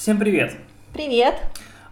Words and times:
Всем 0.00 0.18
привет! 0.18 0.56
Привет! 0.94 1.34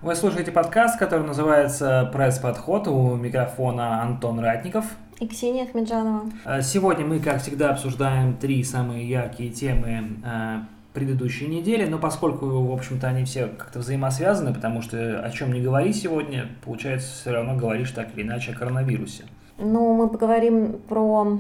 Вы 0.01 0.15
слушаете 0.15 0.51
подкаст, 0.51 0.99
который 0.99 1.27
называется 1.27 2.09
«Пресс-подход». 2.11 2.89
У 2.89 3.15
микрофона 3.17 4.01
Антон 4.01 4.41
Ратников. 4.41 4.87
И 5.21 5.29
Ксения 5.29 5.65
Ахмеджанова. 5.65 6.23
Э, 6.47 6.63
сегодня 6.63 7.05
мы, 7.05 7.21
как 7.21 7.43
всегда, 7.43 7.69
обсуждаем 7.69 8.39
три 8.39 8.65
самые 8.65 9.07
яркие 9.07 9.51
темы 9.51 10.23
э, 10.25 10.61
предыдущей 10.95 11.49
недели, 11.49 11.85
но 11.85 11.99
поскольку, 11.99 12.47
в 12.47 12.73
общем-то, 12.73 13.09
они 13.09 13.27
все 13.27 13.49
как-то 13.49 13.81
взаимосвязаны, 13.81 14.55
потому 14.55 14.81
что 14.81 15.21
о 15.21 15.31
чем 15.31 15.53
не 15.53 15.61
говори 15.61 15.93
сегодня, 15.93 16.49
получается, 16.65 17.15
все 17.15 17.33
равно 17.33 17.57
говоришь 17.57 17.91
так 17.91 18.17
или 18.17 18.23
иначе 18.23 18.53
о 18.53 18.55
коронавирусе. 18.55 19.25
Ну, 19.59 19.93
мы 19.93 20.09
поговорим 20.09 20.81
про 20.89 21.39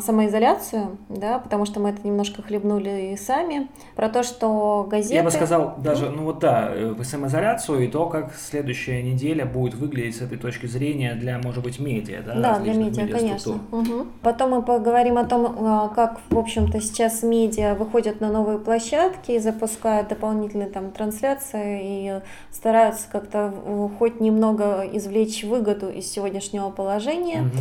самоизоляцию, 0.00 0.98
да, 1.08 1.38
потому 1.38 1.64
что 1.64 1.80
мы 1.80 1.90
это 1.90 2.06
немножко 2.06 2.42
хлебнули 2.42 3.12
и 3.12 3.16
сами, 3.16 3.68
про 3.96 4.08
то, 4.08 4.22
что 4.22 4.86
газеты... 4.88 5.14
Я 5.14 5.22
бы 5.22 5.30
сказал 5.30 5.74
даже, 5.78 6.10
ну 6.10 6.24
вот 6.24 6.40
да, 6.40 6.70
э, 6.70 6.94
самоизоляцию 7.02 7.84
и 7.84 7.88
то, 7.88 8.06
как 8.06 8.34
следующая 8.34 9.02
неделя 9.02 9.46
будет 9.46 9.74
выглядеть 9.74 10.16
с 10.16 10.20
этой 10.20 10.38
точки 10.38 10.66
зрения 10.66 11.14
для, 11.14 11.38
может 11.38 11.62
быть, 11.62 11.78
медиа, 11.78 12.22
да? 12.24 12.34
Да, 12.34 12.58
для 12.58 12.74
медиа, 12.74 13.06
конечно. 13.06 13.60
Угу. 13.70 14.06
Потом 14.22 14.50
мы 14.50 14.62
поговорим 14.62 15.16
о 15.18 15.24
том, 15.24 15.56
а, 15.58 15.88
как, 15.88 16.20
в 16.28 16.38
общем-то, 16.38 16.80
сейчас 16.80 17.22
медиа 17.22 17.74
выходят 17.74 18.20
на 18.20 18.30
новые 18.30 18.58
площадки 18.58 19.32
и 19.32 19.38
запускают 19.38 20.08
дополнительные 20.08 20.68
там 20.68 20.90
трансляции 20.90 21.80
и 21.82 22.20
стараются 22.50 23.06
как-то 23.10 23.52
хоть 23.98 24.20
немного 24.20 24.82
извлечь 24.92 25.44
выгоду 25.44 25.88
из 25.88 26.10
сегодняшнего 26.10 26.70
положения. 26.70 27.42
Угу. 27.42 27.58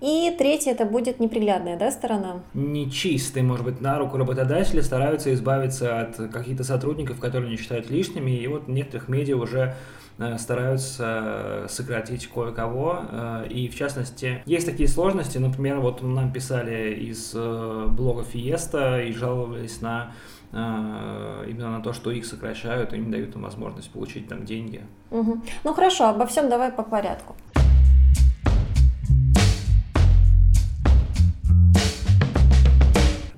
И 0.00 0.34
третье, 0.36 0.72
это 0.72 0.84
будет 0.84 1.20
неприглядная 1.20 1.78
да, 1.78 1.90
сторона. 1.90 2.42
Нечистый, 2.52 3.42
может 3.42 3.64
быть, 3.64 3.80
на 3.80 3.98
руку 3.98 4.18
работодатели 4.18 4.80
стараются 4.80 5.32
избавиться 5.32 6.00
от 6.00 6.16
каких-то 6.30 6.64
сотрудников, 6.64 7.18
которые 7.18 7.48
они 7.48 7.56
считают 7.56 7.90
лишними, 7.90 8.30
и 8.30 8.46
вот 8.46 8.68
некоторых 8.68 9.08
медиа 9.08 9.36
уже 9.36 9.74
э, 10.18 10.36
стараются 10.38 11.64
сократить 11.68 12.26
кое-кого. 12.26 13.00
Э, 13.10 13.46
и 13.48 13.68
в 13.68 13.74
частности, 13.74 14.42
есть 14.44 14.66
такие 14.66 14.88
сложности. 14.88 15.38
Например, 15.38 15.78
вот 15.80 16.02
нам 16.02 16.30
писали 16.30 16.94
из 16.94 17.32
э, 17.34 17.86
блога 17.88 18.24
Фиеста 18.24 19.00
и 19.00 19.12
жаловались 19.12 19.80
на 19.80 20.12
именно 20.52 21.70
на 21.70 21.80
то, 21.82 21.92
что 21.92 22.12
их 22.12 22.24
сокращают 22.24 22.94
и 22.94 22.98
не 22.98 23.10
дают 23.10 23.34
им 23.34 23.42
возможность 23.42 23.90
получить 23.90 24.28
там 24.28 24.46
деньги. 24.46 24.86
Угу. 25.10 25.40
Ну 25.64 25.74
хорошо, 25.74 26.08
обо 26.08 26.24
всем 26.24 26.48
давай 26.48 26.70
по 26.70 26.84
порядку. 26.84 27.34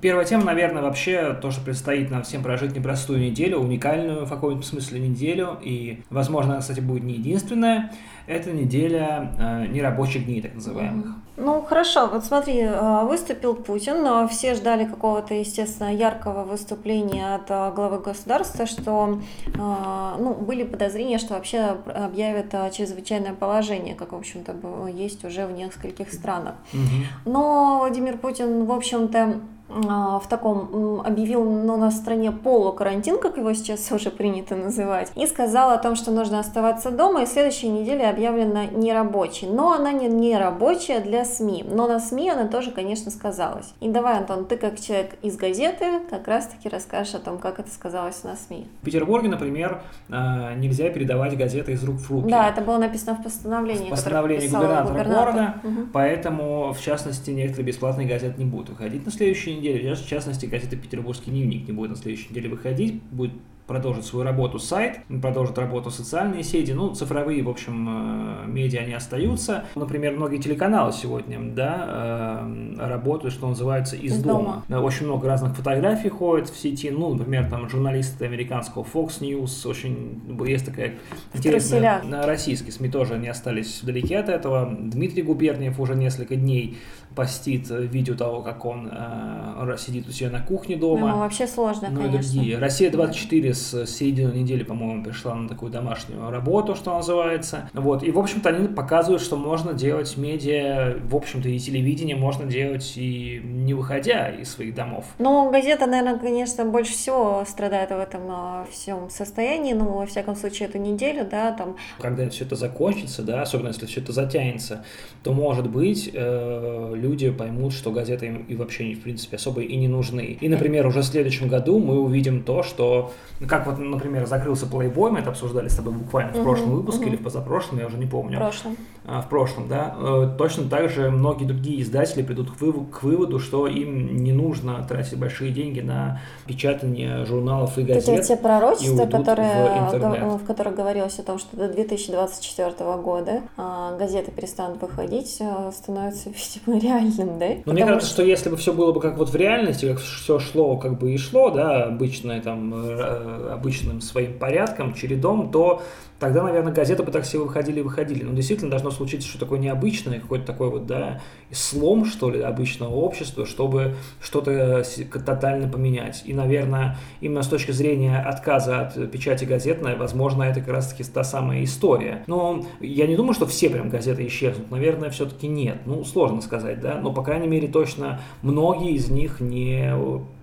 Первая 0.01 0.25
тема, 0.25 0.45
наверное, 0.45 0.81
вообще 0.81 1.37
то, 1.41 1.51
что 1.51 1.61
предстоит 1.61 2.09
нам 2.09 2.23
всем 2.23 2.41
прожить 2.41 2.75
непростую 2.75 3.19
неделю, 3.19 3.59
уникальную 3.59 4.25
в 4.25 4.29
каком-то 4.29 4.65
смысле 4.65 4.99
неделю, 4.99 5.57
и, 5.61 6.03
возможно, 6.09 6.53
она, 6.53 6.61
кстати, 6.61 6.79
будет 6.79 7.03
не 7.03 7.13
единственная. 7.13 7.91
Это 8.25 8.51
неделя 8.51 9.31
э, 9.37 9.67
нерабочих 9.67 10.25
дней, 10.25 10.41
так 10.41 10.53
называемых. 10.53 11.07
Ну, 11.35 11.61
хорошо, 11.61 12.07
вот 12.07 12.25
смотри, 12.25 12.59
э, 12.59 13.05
выступил 13.05 13.55
Путин, 13.55 14.03
но 14.03 14.27
все 14.27 14.55
ждали 14.55 14.83
какого-то, 14.83 15.33
естественно, 15.33 15.93
яркого 15.93 16.43
выступления 16.43 17.35
от 17.35 17.49
э, 17.49 17.71
главы 17.73 17.99
государства, 17.99 18.65
что, 18.65 19.19
э, 19.47 19.51
ну, 19.57 20.33
были 20.33 20.63
подозрения, 20.63 21.17
что 21.17 21.35
вообще 21.35 21.77
объявят 21.85 22.51
чрезвычайное 22.73 23.33
положение, 23.33 23.95
как, 23.95 24.11
в 24.11 24.15
общем-то, 24.15 24.53
есть 24.89 25.23
уже 25.23 25.45
в 25.47 25.53
нескольких 25.53 26.11
странах. 26.11 26.55
Угу. 26.73 27.31
Но 27.31 27.79
Владимир 27.79 28.17
Путин, 28.17 28.65
в 28.65 28.71
общем-то, 28.71 29.39
в 29.69 30.23
таком 30.27 31.01
объявил 31.05 31.43
ну, 31.43 31.77
на 31.77 31.91
стране 31.91 32.31
полукарантин, 32.31 33.19
как 33.19 33.37
его 33.37 33.53
сейчас 33.53 33.91
уже 33.91 34.09
принято 34.09 34.55
называть, 34.55 35.11
и 35.15 35.25
сказал 35.27 35.71
о 35.71 35.77
том, 35.77 35.95
что 35.95 36.11
нужно 36.11 36.39
оставаться 36.39 36.91
дома, 36.91 37.23
и 37.23 37.25
следующей 37.25 37.69
неделе 37.69 38.09
объявлена 38.09 38.65
нерабочей. 38.65 39.47
Но 39.47 39.71
она 39.71 39.91
не 39.91 40.07
нерабочая 40.07 40.99
для 40.99 41.25
СМИ, 41.25 41.65
но 41.69 41.87
на 41.87 41.99
СМИ 41.99 42.31
она 42.31 42.47
тоже, 42.47 42.71
конечно, 42.71 43.11
сказалась. 43.11 43.73
И 43.79 43.89
давай, 43.89 44.17
Антон, 44.17 44.45
ты 44.45 44.57
как 44.57 44.79
человек 44.79 45.15
из 45.21 45.37
газеты 45.37 45.99
как 46.09 46.27
раз-таки 46.27 46.69
расскажешь 46.69 47.15
о 47.15 47.19
том, 47.19 47.37
как 47.37 47.59
это 47.59 47.69
сказалось 47.69 48.23
на 48.23 48.35
СМИ. 48.35 48.67
В 48.81 48.85
Петербурге, 48.85 49.29
например, 49.29 49.81
а, 50.09 50.53
нельзя 50.55 50.89
передавать 50.89 51.37
газеты 51.37 51.73
из 51.73 51.83
рук 51.83 51.97
в 51.97 52.09
руки. 52.09 52.29
Да, 52.29 52.49
это 52.49 52.61
было 52.61 52.77
написано 52.77 53.15
в 53.15 53.23
постановлении. 53.23 53.87
В 53.87 53.91
постановлении 53.91 54.47
губернатора, 54.47 54.87
губернатора 54.87 55.31
города, 55.31 55.55
угу. 55.63 55.87
поэтому, 55.93 56.73
в 56.73 56.81
частности, 56.81 57.31
некоторые 57.31 57.67
бесплатные 57.67 58.07
газеты 58.07 58.35
не 58.39 58.45
будут 58.45 58.69
выходить 58.69 59.05
на 59.05 59.11
следующей 59.11 59.58
неделе. 59.59 59.95
В 59.95 60.07
частности, 60.07 60.45
газета 60.45 60.75
«Петербургский 60.75 61.31
дневник» 61.31 61.67
не 61.67 61.73
будет 61.73 61.91
на 61.91 61.95
следующей 61.95 62.29
неделе 62.29 62.49
выходить, 62.49 63.01
будет 63.03 63.33
продолжит 63.69 64.03
свою 64.03 64.25
работу 64.25 64.57
сайт, 64.57 65.01
продолжит 65.21 65.59
работу 65.59 65.91
социальные 65.91 66.43
сети, 66.43 66.71
ну, 66.71 66.95
цифровые, 66.95 67.43
в 67.43 67.49
общем, 67.49 67.87
э, 67.87 68.47
медиа, 68.47 68.81
они 68.81 68.93
остаются. 68.93 69.65
Например, 69.75 70.13
многие 70.13 70.37
телеканалы 70.37 70.91
сегодня, 70.91 71.39
да, 71.39 72.39
э, 72.41 72.75
работают, 72.79 73.31
что 73.31 73.47
называется, 73.47 73.95
из, 73.95 74.15
из 74.15 74.23
дома. 74.23 74.63
дома. 74.67 74.81
Очень 74.81 75.05
много 75.05 75.27
разных 75.27 75.55
фотографий 75.55 76.09
ходит 76.09 76.49
в 76.49 76.59
сети, 76.59 76.89
ну, 76.89 77.13
например, 77.13 77.47
там 77.47 77.69
журналисты 77.69 78.25
американского 78.25 78.83
Fox 78.83 79.19
News, 79.19 79.69
очень, 79.69 80.19
есть 80.47 80.65
такая 80.65 80.95
интересная, 81.35 82.01
российские 82.25 82.71
СМИ 82.71 82.89
тоже 82.89 83.19
не 83.19 83.27
остались 83.27 83.83
вдалеке 83.83 84.17
от 84.17 84.29
этого. 84.29 84.67
Дмитрий 84.79 85.21
Губерниев 85.21 85.79
уже 85.79 85.93
несколько 85.93 86.35
дней 86.35 86.79
постит 87.13 87.67
видео 87.69 88.15
того, 88.15 88.41
как 88.41 88.65
он 88.65 88.89
э, 88.91 89.75
сидит 89.77 90.07
у 90.07 90.11
себя 90.11 90.29
на 90.31 90.41
кухне 90.41 90.75
дома. 90.75 91.09
Ну, 91.09 91.17
вообще 91.19 91.47
сложно, 91.47 91.89
ну, 91.91 92.01
конечно. 92.01 92.17
и 92.17 92.33
другие. 92.33 92.57
Россия 92.57 92.89
24 92.89 93.53
с 93.59 93.85
середины 93.85 94.33
недели, 94.33 94.63
по-моему, 94.63 95.03
пришла 95.03 95.35
на 95.35 95.47
такую 95.47 95.71
домашнюю 95.71 96.29
работу, 96.29 96.75
что 96.75 96.93
называется. 96.95 97.69
Вот. 97.73 98.03
И, 98.03 98.11
в 98.11 98.19
общем-то, 98.19 98.49
они 98.49 98.67
показывают, 98.67 99.21
что 99.21 99.37
можно 99.37 99.73
делать 99.73 100.17
медиа, 100.17 100.97
в 101.03 101.15
общем-то, 101.15 101.49
и 101.49 101.59
телевидение 101.59 102.15
можно 102.15 102.45
делать 102.45 102.93
и 102.95 103.41
не 103.43 103.73
выходя 103.73 104.29
из 104.29 104.51
своих 104.51 104.75
домов. 104.75 105.05
Ну, 105.19 105.51
газета, 105.51 105.85
наверное, 105.85 106.19
конечно, 106.19 106.65
больше 106.65 106.93
всего 106.93 107.43
страдает 107.47 107.89
в 107.89 107.99
этом 107.99 108.21
а, 108.29 108.67
всем 108.71 109.09
состоянии, 109.09 109.73
ну, 109.73 109.85
во 109.99 110.05
всяком 110.05 110.35
случае, 110.35 110.69
эту 110.69 110.77
неделю, 110.77 111.27
да, 111.29 111.51
там. 111.51 111.75
Когда 111.99 112.29
все 112.29 112.45
это 112.45 112.55
закончится, 112.55 113.21
да, 113.21 113.41
особенно 113.41 113.67
если 113.67 113.85
все 113.85 114.01
это 114.01 114.13
затянется, 114.13 114.85
то, 115.23 115.33
может 115.33 115.69
быть, 115.69 116.09
э, 116.13 116.93
люди 116.95 117.29
поймут, 117.31 117.73
что 117.73 117.91
газеты 117.91 118.27
им 118.27 118.45
и 118.47 118.55
вообще, 118.55 118.93
в 118.93 119.01
принципе, 119.01 119.37
особо 119.37 119.61
и 119.61 119.75
не 119.75 119.87
нужны. 119.87 120.37
И, 120.39 120.49
например, 120.49 120.87
уже 120.87 121.01
в 121.01 121.05
следующем 121.05 121.47
году 121.47 121.79
мы 121.79 121.99
увидим 121.99 122.43
то, 122.43 122.63
что, 122.63 123.13
как 123.49 123.65
вот, 123.65 123.77
например, 123.79 124.25
закрылся 124.27 124.65
Playboy, 124.65 125.09
мы 125.09 125.19
это 125.19 125.31
обсуждали 125.31 125.67
с 125.67 125.75
тобой 125.75 125.93
буквально 125.93 126.33
в 126.33 126.43
прошлом 126.43 126.71
выпуске 126.71 127.05
или 127.05 127.15
в 127.15 127.23
позапрошлом, 127.23 127.79
я 127.79 127.87
уже 127.87 127.97
не 127.97 128.05
помню. 128.05 128.37
В 128.37 128.41
прошлом. 128.41 128.77
А, 129.05 129.21
в 129.21 129.29
прошлом, 129.29 129.67
да. 129.67 129.95
Э, 129.97 130.29
точно 130.37 130.69
так 130.69 130.89
же 130.89 131.09
многие 131.09 131.45
другие 131.45 131.81
издатели 131.81 132.21
придут 132.21 132.51
к, 132.51 132.61
выводу, 132.61 132.85
к 132.85 133.03
выводу, 133.03 133.39
что 133.39 133.65
им 133.67 134.23
не 134.23 134.31
нужно 134.31 134.85
тратить 134.87 135.17
большие 135.17 135.51
деньги 135.51 135.79
на 135.79 136.21
печатание 136.45 137.25
журналов 137.25 137.77
и 137.77 137.83
газет. 137.83 138.07
Это 138.07 138.23
те 138.23 138.37
пророчества, 138.37 139.07
которые, 139.07 139.89
в, 139.93 140.37
в 140.37 140.45
которых 140.45 140.75
говорилось 140.75 141.17
о 141.17 141.23
том, 141.23 141.39
что 141.39 141.57
до 141.57 141.67
2024 141.69 142.71
года 142.97 143.41
а, 143.57 143.97
газеты 143.97 144.31
перестанут 144.31 144.81
выходить, 144.81 145.37
э, 145.39 145.71
становится, 145.75 146.29
видимо, 146.67 146.79
реальным, 146.79 147.39
да? 147.39 147.47
Но 147.65 147.73
мне 147.73 147.85
кажется, 147.85 148.07
что... 148.07 148.21
что 148.21 148.23
если 148.23 148.49
бы 148.49 148.57
все 148.57 148.73
было 148.73 148.91
бы 148.91 149.01
как 149.01 149.17
вот 149.17 149.29
в 149.29 149.35
реальности, 149.35 149.87
как 149.87 149.99
все 149.99 150.37
шло, 150.37 150.77
как 150.77 150.99
бы 150.99 151.13
и 151.13 151.17
шло, 151.17 151.49
да, 151.49 151.85
обычное 151.85 152.41
там, 152.41 152.73
э, 152.75 153.38
обычным 153.47 154.01
своим 154.01 154.37
порядком, 154.37 154.93
чередом, 154.93 155.51
то 155.51 155.81
тогда, 156.19 156.43
наверное, 156.43 156.73
газеты 156.73 157.03
бы 157.03 157.11
так 157.11 157.23
все 157.23 157.39
выходили 157.39 157.79
и 157.79 157.81
выходили. 157.81 158.23
Но 158.23 158.33
действительно 158.33 158.69
должно 158.69 158.91
случиться 158.91 159.27
что 159.27 159.39
такое 159.39 159.59
необычное, 159.59 160.19
какой-то 160.19 160.45
такой 160.45 160.69
вот, 160.69 160.85
да, 160.85 161.21
слом, 161.51 162.05
что 162.05 162.29
ли, 162.29 162.41
обычного 162.41 162.93
общества, 162.93 163.45
чтобы 163.45 163.95
что-то 164.21 164.83
тотально 165.25 165.67
поменять. 165.67 166.23
И, 166.25 166.33
наверное, 166.33 166.97
именно 167.21 167.41
с 167.41 167.47
точки 167.47 167.71
зрения 167.71 168.19
отказа 168.19 168.81
от 168.81 169.11
печати 169.11 169.45
газетной, 169.45 169.95
возможно, 169.95 170.43
это 170.43 170.59
как 170.59 170.69
раз-таки 170.69 171.03
та 171.03 171.23
самая 171.23 171.63
история. 171.63 172.23
Но 172.27 172.65
я 172.79 173.07
не 173.07 173.15
думаю, 173.15 173.33
что 173.33 173.45
все 173.45 173.69
прям 173.69 173.89
газеты 173.89 174.27
исчезнут. 174.27 174.69
Наверное, 174.71 175.09
все-таки 175.09 175.47
нет. 175.47 175.81
Ну, 175.85 176.03
сложно 176.03 176.41
сказать, 176.41 176.81
да. 176.81 176.99
Но, 177.01 177.13
по 177.13 177.23
крайней 177.23 177.47
мере, 177.47 177.67
точно 177.67 178.19
многие 178.41 178.91
из 178.91 179.09
них 179.09 179.39
не, 179.39 179.93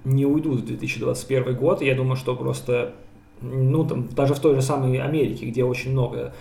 не 0.07 0.25
уйдут 0.25 0.61
в 0.61 0.67
2021 0.67 1.57
год. 1.57 1.83
Я 1.83 1.95
думаю, 1.95 2.17
что 2.17 2.35
просто 2.37 2.95
ну, 3.43 3.85
там, 3.85 4.09
даже 4.09 4.35
в 4.35 4.41
той 4.41 4.55
же 4.55 4.63
самой 4.63 4.99
Америке, 4.99 5.47
где 5.47 5.65
очень 5.65 5.93
много 5.93 6.33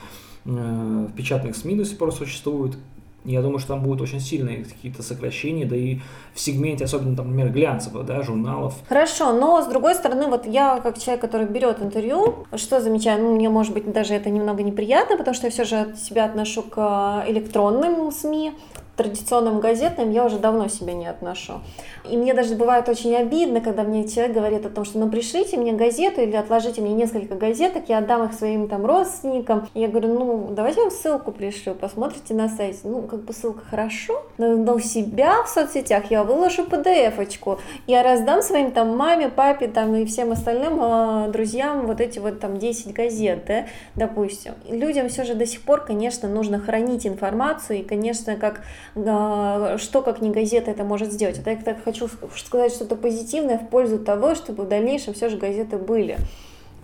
э, 0.45 1.07
печатных 1.17 1.55
СМИ 1.55 1.75
до 1.75 1.85
сих 1.85 1.97
пор 1.97 2.13
существует, 2.13 2.77
я 3.25 3.41
думаю, 3.41 3.57
что 3.57 3.69
там 3.69 3.81
будут 3.81 4.01
очень 4.01 4.19
сильные 4.19 4.63
какие-то 4.63 5.01
сокращения, 5.01 5.65
да 5.65 5.75
и 5.75 5.97
в 6.35 6.39
сегменте, 6.39 6.85
особенно, 6.85 7.15
там, 7.15 7.29
например, 7.29 7.51
глянцевых, 7.51 8.05
да, 8.05 8.21
журналов. 8.21 8.75
Хорошо, 8.87 9.33
но 9.33 9.63
с 9.63 9.65
другой 9.65 9.95
стороны, 9.95 10.27
вот 10.27 10.45
я 10.45 10.79
как 10.79 10.99
человек, 10.99 11.21
который 11.21 11.47
берет 11.47 11.81
интервью, 11.81 12.45
что 12.55 12.79
замечаю, 12.79 13.23
ну, 13.23 13.35
мне, 13.35 13.49
может 13.49 13.73
быть, 13.73 13.91
даже 13.91 14.13
это 14.13 14.29
немного 14.29 14.61
неприятно, 14.61 15.17
потому 15.17 15.33
что 15.33 15.47
я 15.47 15.51
все 15.51 15.63
же 15.63 15.95
себя 15.97 16.25
отношу 16.25 16.61
к 16.61 17.23
э, 17.25 17.31
электронным 17.31 18.11
СМИ, 18.11 18.51
традиционным 18.95 19.59
газетным 19.59 20.11
я 20.11 20.25
уже 20.25 20.39
давно 20.39 20.67
себя 20.67 20.93
не 20.93 21.07
отношу. 21.07 21.61
И 22.09 22.17
мне 22.17 22.33
даже 22.33 22.55
бывает 22.55 22.87
очень 22.87 23.15
обидно, 23.15 23.61
когда 23.61 23.83
мне 23.83 24.07
человек 24.07 24.35
говорит 24.35 24.65
о 24.65 24.69
том, 24.69 24.85
что 24.85 24.99
ну 24.99 25.09
пришлите 25.09 25.57
мне 25.57 25.73
газету 25.73 26.21
или 26.21 26.35
отложите 26.35 26.81
мне 26.81 26.93
несколько 26.93 27.35
газеток, 27.35 27.89
я 27.89 27.99
отдам 27.99 28.25
их 28.25 28.33
своим 28.33 28.67
там 28.67 28.85
родственникам. 28.85 29.67
И 29.73 29.81
я 29.81 29.87
говорю, 29.87 30.13
ну 30.13 30.47
давайте 30.51 30.79
я 30.79 30.83
вам 30.83 30.91
ссылку 30.91 31.31
пришлю, 31.31 31.73
посмотрите 31.75 32.33
на 32.33 32.49
сайте. 32.49 32.79
Ну, 32.83 33.01
как 33.03 33.23
бы 33.23 33.33
ссылка 33.33 33.63
хорошо, 33.69 34.23
но, 34.37 34.75
у 34.75 34.79
себя 34.79 35.43
в 35.43 35.49
соцсетях 35.49 36.11
я 36.11 36.23
выложу 36.23 36.63
PDF-очку, 36.63 37.59
я 37.87 38.03
раздам 38.03 38.41
своим 38.41 38.71
там 38.71 38.95
маме, 38.95 39.29
папе 39.29 39.67
там 39.67 39.95
и 39.95 40.05
всем 40.05 40.31
остальным 40.31 40.79
э, 40.81 41.29
друзьям 41.31 41.87
вот 41.87 42.01
эти 42.01 42.19
вот 42.19 42.39
там 42.39 42.57
10 42.57 42.93
газет, 42.93 43.45
да, 43.47 43.65
допустим. 43.95 44.53
Людям 44.69 45.09
все 45.09 45.23
же 45.23 45.33
до 45.33 45.45
сих 45.45 45.61
пор, 45.61 45.81
конечно, 45.81 46.27
нужно 46.27 46.59
хранить 46.59 47.07
информацию, 47.07 47.79
и, 47.79 47.83
конечно, 47.83 48.35
как 48.35 48.61
что 48.95 50.01
как 50.03 50.21
не 50.21 50.31
газета 50.31 50.71
это 50.71 50.83
может 50.83 51.11
сделать. 51.11 51.37
Это 51.37 51.51
я 51.51 51.57
так 51.57 51.83
хочу 51.83 52.07
сказать 52.37 52.73
что-то 52.73 52.95
позитивное 52.95 53.57
в 53.57 53.67
пользу 53.69 53.99
того, 53.99 54.35
чтобы 54.35 54.63
в 54.63 54.69
дальнейшем 54.69 55.13
все 55.13 55.29
же 55.29 55.37
газеты 55.37 55.77
были. 55.77 56.17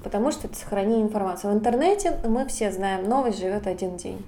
Потому 0.03 0.31
что 0.31 0.47
это 0.47 0.57
сохранение 0.57 1.03
информации. 1.03 1.47
В 1.47 1.53
интернете 1.53 2.19
мы 2.25 2.45
все 2.47 2.71
знаем, 2.71 3.07
новость 3.07 3.39
живет 3.39 3.67
один 3.67 3.97
день. 3.97 4.23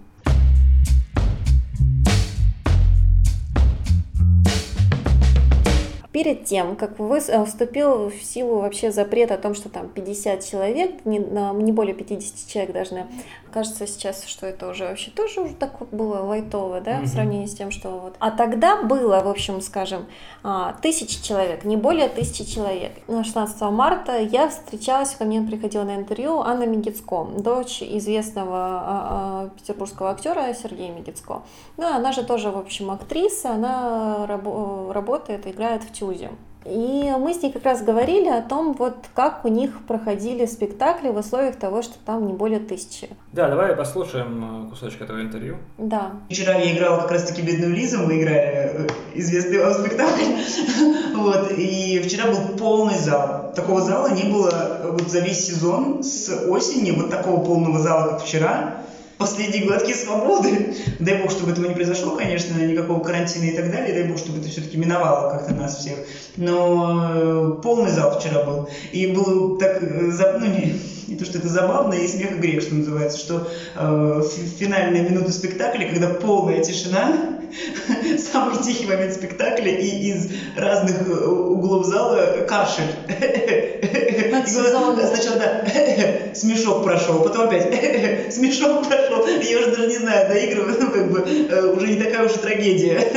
перед 6.13 6.45
тем, 6.45 6.75
как 6.75 6.99
вы 6.99 7.17
э, 7.17 7.45
вступил 7.45 8.09
в 8.09 8.23
силу 8.23 8.59
вообще 8.59 8.91
запрет 8.91 9.31
о 9.31 9.37
том, 9.37 9.55
что 9.55 9.67
там 9.67 9.89
50 9.89 10.45
человек, 10.45 11.05
не, 11.05 11.17
не 11.17 11.71
более 11.71 11.95
50 11.95 12.47
человек 12.47 12.71
должны, 12.71 13.07
кажется 13.53 13.85
сейчас, 13.87 14.25
что 14.25 14.47
это 14.47 14.67
уже 14.67 14.85
вообще 14.85 15.11
тоже 15.11 15.41
уже 15.41 15.53
так 15.53 15.79
вот 15.79 15.89
было 15.89 16.19
лайтово, 16.19 16.81
да, 16.81 16.99
mm-hmm. 16.99 17.03
в 17.03 17.07
сравнении 17.07 17.45
с 17.45 17.53
тем, 17.53 17.71
что 17.71 17.89
вот. 17.91 18.15
А 18.19 18.31
тогда 18.31 18.81
было, 18.81 19.19
в 19.19 19.27
общем, 19.27 19.61
скажем, 19.61 20.05
а, 20.43 20.73
тысячи 20.81 21.21
человек, 21.21 21.63
не 21.63 21.77
более 21.77 22.09
тысячи 22.09 22.43
человек. 22.43 22.93
16 23.07 23.61
марта 23.61 24.19
я 24.19 24.49
встречалась, 24.49 25.15
ко 25.15 25.25
мне 25.25 25.41
приходила 25.41 25.83
на 25.83 25.95
интервью 25.95 26.39
Анна 26.39 26.65
Мегицко, 26.65 27.25
дочь 27.37 27.81
известного 27.83 28.57
а, 28.57 28.81
а, 28.85 29.49
петербургского 29.49 30.09
актера 30.09 30.53
Сергея 30.53 30.91
Мегицко. 30.91 31.43
Ну, 31.77 31.87
она 31.87 32.11
же 32.11 32.23
тоже, 32.23 32.49
в 32.49 32.57
общем, 32.57 32.91
актриса, 32.91 33.51
она 33.51 34.25
раб- 34.27 34.91
работает, 34.91 35.47
играет 35.47 35.83
в 35.83 35.91
Тюзе. 35.91 36.31
И 36.65 37.11
мы 37.17 37.33
с 37.33 37.41
ней 37.41 37.51
как 37.51 37.63
раз 37.63 37.81
говорили 37.81 38.29
о 38.29 38.41
том, 38.41 38.73
вот 38.73 38.95
как 39.13 39.43
у 39.45 39.47
них 39.47 39.71
проходили 39.87 40.45
спектакли 40.45 41.09
в 41.09 41.17
условиях 41.17 41.55
того, 41.57 41.81
что 41.81 41.95
там 42.05 42.27
не 42.27 42.33
более 42.33 42.59
тысячи. 42.59 43.09
Да, 43.31 43.49
давай 43.49 43.75
послушаем 43.75 44.67
э, 44.67 44.69
кусочек 44.69 45.01
этого 45.01 45.21
интервью. 45.21 45.57
Да. 45.77 46.11
Вчера 46.29 46.55
я 46.55 46.75
играла 46.75 47.01
как 47.01 47.11
раз-таки 47.11 47.41
«Бедную 47.41 47.73
Лизу», 47.73 47.99
мы 48.05 48.21
играли 48.21 48.37
э, 48.37 48.87
известный 49.15 49.59
вам 49.59 49.73
спектакль. 49.73 50.23
вот, 51.15 51.51
и 51.57 52.01
вчера 52.05 52.27
был 52.27 52.57
полный 52.57 52.97
зал. 52.97 53.51
Такого 53.55 53.81
зала 53.81 54.09
не 54.09 54.31
было 54.31 54.51
э, 54.51 54.91
вот 54.91 55.09
за 55.09 55.19
весь 55.19 55.45
сезон 55.45 56.03
с 56.03 56.47
осени, 56.47 56.91
вот 56.91 57.09
такого 57.09 57.43
полного 57.43 57.79
зала, 57.79 58.11
как 58.11 58.23
вчера 58.23 58.83
последние 59.17 59.65
глотки 59.65 59.93
свободы. 59.93 60.75
Дай 60.99 61.21
бог, 61.21 61.31
чтобы 61.31 61.51
этого 61.51 61.67
не 61.67 61.75
произошло, 61.75 62.15
конечно, 62.15 62.57
никакого 62.59 63.03
карантина 63.03 63.45
и 63.45 63.55
так 63.55 63.71
далее. 63.71 63.93
Дай 63.93 64.03
бог, 64.09 64.17
чтобы 64.17 64.39
это 64.39 64.49
все-таки 64.49 64.77
миновало 64.77 65.31
как-то 65.31 65.53
нас 65.53 65.77
всех. 65.77 65.99
Но 66.37 67.11
э, 67.13 67.61
полный 67.61 67.91
зал 67.91 68.19
вчера 68.19 68.43
был. 68.43 68.69
И 68.91 69.07
было 69.07 69.57
так, 69.57 69.81
э, 69.81 70.37
ну 70.39 70.45
не, 70.45 70.79
не 71.07 71.15
то, 71.15 71.25
что 71.25 71.37
это 71.37 71.47
забавно, 71.47 71.93
и 71.93 72.07
смех 72.07 72.31
и 72.31 72.39
грех, 72.39 72.61
что 72.61 72.75
называется, 72.75 73.19
что 73.19 73.47
э, 73.75 74.21
финальные 74.59 75.03
минуты 75.03 75.31
спектакля, 75.31 75.87
когда 75.87 76.09
полная 76.09 76.63
тишина, 76.63 77.39
самый 78.31 78.61
тихий 78.63 78.85
момент 78.85 79.13
спектакля, 79.13 79.71
и 79.71 80.09
из 80.09 80.31
разных 80.55 81.07
э, 81.07 81.25
углов 81.25 81.85
зала 81.85 82.45
кашель. 82.47 82.83
Сначала, 84.45 84.95
да, 84.95 85.65
смешок 86.35 86.83
прошел, 86.83 87.21
потом 87.23 87.47
опять 87.47 88.33
смешок 88.33 88.87
прошел. 88.87 89.25
Я 89.27 89.59
уже 89.59 89.71
даже 89.71 89.87
не 89.87 89.97
знаю, 89.97 90.27
доигрываю, 90.27 90.77
ну, 90.79 90.91
как 90.91 91.11
бы, 91.11 91.19
э, 91.19 91.73
уже 91.73 91.87
не 91.87 92.01
такая 92.01 92.25
уж 92.25 92.35
и 92.35 92.39
трагедия 92.39 93.07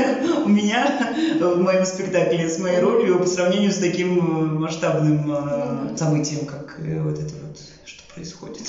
у 0.44 0.48
меня 0.48 1.14
в 1.40 1.60
моем 1.60 1.84
спектакле 1.84 2.49
с 2.49 2.58
моей 2.58 2.81
ролью 2.81 3.19
по 3.19 3.26
сравнению 3.26 3.72
с 3.72 3.78
таким 3.78 4.19
э, 4.19 4.58
масштабным 4.60 5.96
событием, 5.96 6.46
как 6.46 6.78
вот 6.78 7.14
это 7.14 7.34
вот, 7.42 7.58
что 7.84 8.02
происходит. 8.14 8.62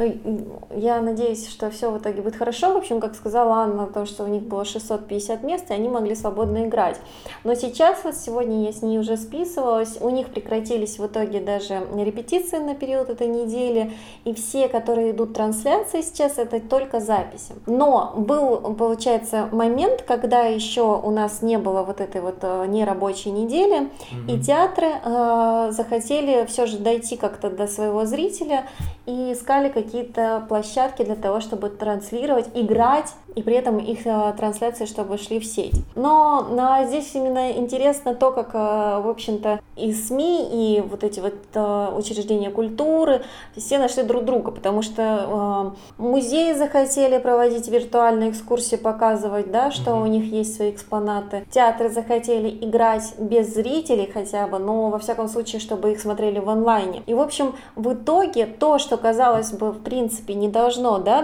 Ну, 0.00 0.62
я 0.74 1.00
надеюсь, 1.02 1.48
что 1.48 1.70
все 1.70 1.90
в 1.90 1.98
итоге 1.98 2.22
будет 2.22 2.36
хорошо. 2.36 2.72
В 2.72 2.76
общем, 2.78 3.00
как 3.00 3.14
сказала 3.14 3.56
Анна, 3.56 3.86
то, 3.86 4.06
что 4.06 4.24
у 4.24 4.28
них 4.28 4.42
было 4.42 4.64
650 4.64 5.42
мест, 5.42 5.70
и 5.70 5.74
они 5.74 5.88
могли 5.88 6.14
свободно 6.14 6.64
играть. 6.64 6.96
Но 7.44 7.54
сейчас, 7.54 8.02
вот 8.04 8.14
сегодня 8.14 8.64
я 8.64 8.72
с 8.72 8.82
ней 8.82 8.98
уже 8.98 9.16
списывалась, 9.16 9.98
у 10.00 10.08
них 10.08 10.28
прекратились 10.28 10.98
в 10.98 11.06
итоге 11.06 11.40
даже 11.40 11.82
репетиции 11.96 12.56
на 12.58 12.74
период 12.74 13.10
этой 13.10 13.26
недели, 13.26 13.92
и 14.24 14.32
все, 14.32 14.68
которые 14.68 15.10
идут 15.10 15.34
трансляции 15.34 16.00
сейчас, 16.00 16.38
это 16.38 16.60
только 16.60 17.00
записи. 17.00 17.54
Но 17.66 18.14
был, 18.16 18.74
получается, 18.74 19.48
момент, 19.52 20.02
когда 20.02 20.42
еще 20.42 20.98
у 21.02 21.10
нас 21.10 21.42
не 21.42 21.58
было 21.58 21.82
вот 21.82 22.00
этой 22.00 22.20
вот 22.20 22.38
э, 22.42 22.66
нерабочей 22.66 23.32
недели, 23.32 23.82
mm-hmm. 23.82 24.34
и 24.34 24.40
театры 24.40 24.88
э, 25.04 25.68
захотели 25.72 26.46
все 26.46 26.66
же 26.66 26.78
дойти 26.78 27.16
как-то 27.16 27.50
до 27.50 27.66
своего 27.66 28.06
зрителя 28.06 28.66
и 29.06 29.32
искали 29.32 29.68
какие-то 29.90 30.44
площадки 30.48 31.02
для 31.02 31.16
того, 31.16 31.40
чтобы 31.40 31.68
транслировать, 31.68 32.48
играть, 32.54 33.12
и 33.34 33.42
при 33.42 33.54
этом 33.54 33.78
их 33.78 34.06
э, 34.06 34.34
трансляции, 34.36 34.86
чтобы 34.86 35.18
шли 35.18 35.38
в 35.38 35.44
сеть. 35.44 35.74
Но, 35.94 36.46
но 36.50 36.84
здесь 36.86 37.14
именно 37.14 37.52
интересно 37.52 38.14
то, 38.14 38.32
как, 38.32 38.50
э, 38.54 39.00
в 39.02 39.08
общем-то, 39.08 39.60
и 39.76 39.92
СМИ, 39.92 40.48
и 40.52 40.80
вот 40.80 41.04
эти 41.04 41.20
вот 41.20 41.34
э, 41.54 41.88
учреждения 41.96 42.50
культуры, 42.50 43.22
все 43.56 43.78
нашли 43.78 44.02
друг 44.02 44.24
друга, 44.24 44.50
потому 44.50 44.82
что 44.82 45.74
музеи 45.98 46.52
захотели 46.52 47.18
проводить 47.18 47.68
виртуальные 47.68 48.30
экскурсии, 48.30 48.76
показывать, 48.76 49.50
да, 49.50 49.70
что 49.70 49.92
mm-hmm. 49.92 50.02
у 50.02 50.06
них 50.06 50.32
есть 50.32 50.56
свои 50.56 50.70
экспонаты. 50.70 51.46
Театры 51.50 51.88
захотели 51.88 52.48
играть 52.64 53.14
без 53.18 53.54
зрителей 53.54 54.10
хотя 54.12 54.46
бы, 54.46 54.58
но 54.58 54.90
во 54.90 54.98
всяком 54.98 55.28
случае, 55.28 55.60
чтобы 55.60 55.92
их 55.92 56.00
смотрели 56.00 56.38
в 56.38 56.48
онлайне. 56.48 57.02
И, 57.06 57.14
в 57.14 57.20
общем, 57.20 57.54
в 57.76 57.92
итоге 57.92 58.46
то, 58.46 58.78
что 58.78 58.96
казалось 58.96 59.52
бы, 59.52 59.70
в 59.72 59.82
принципе, 59.82 60.34
не 60.34 60.48
должно, 60.48 60.98
да, 60.98 61.22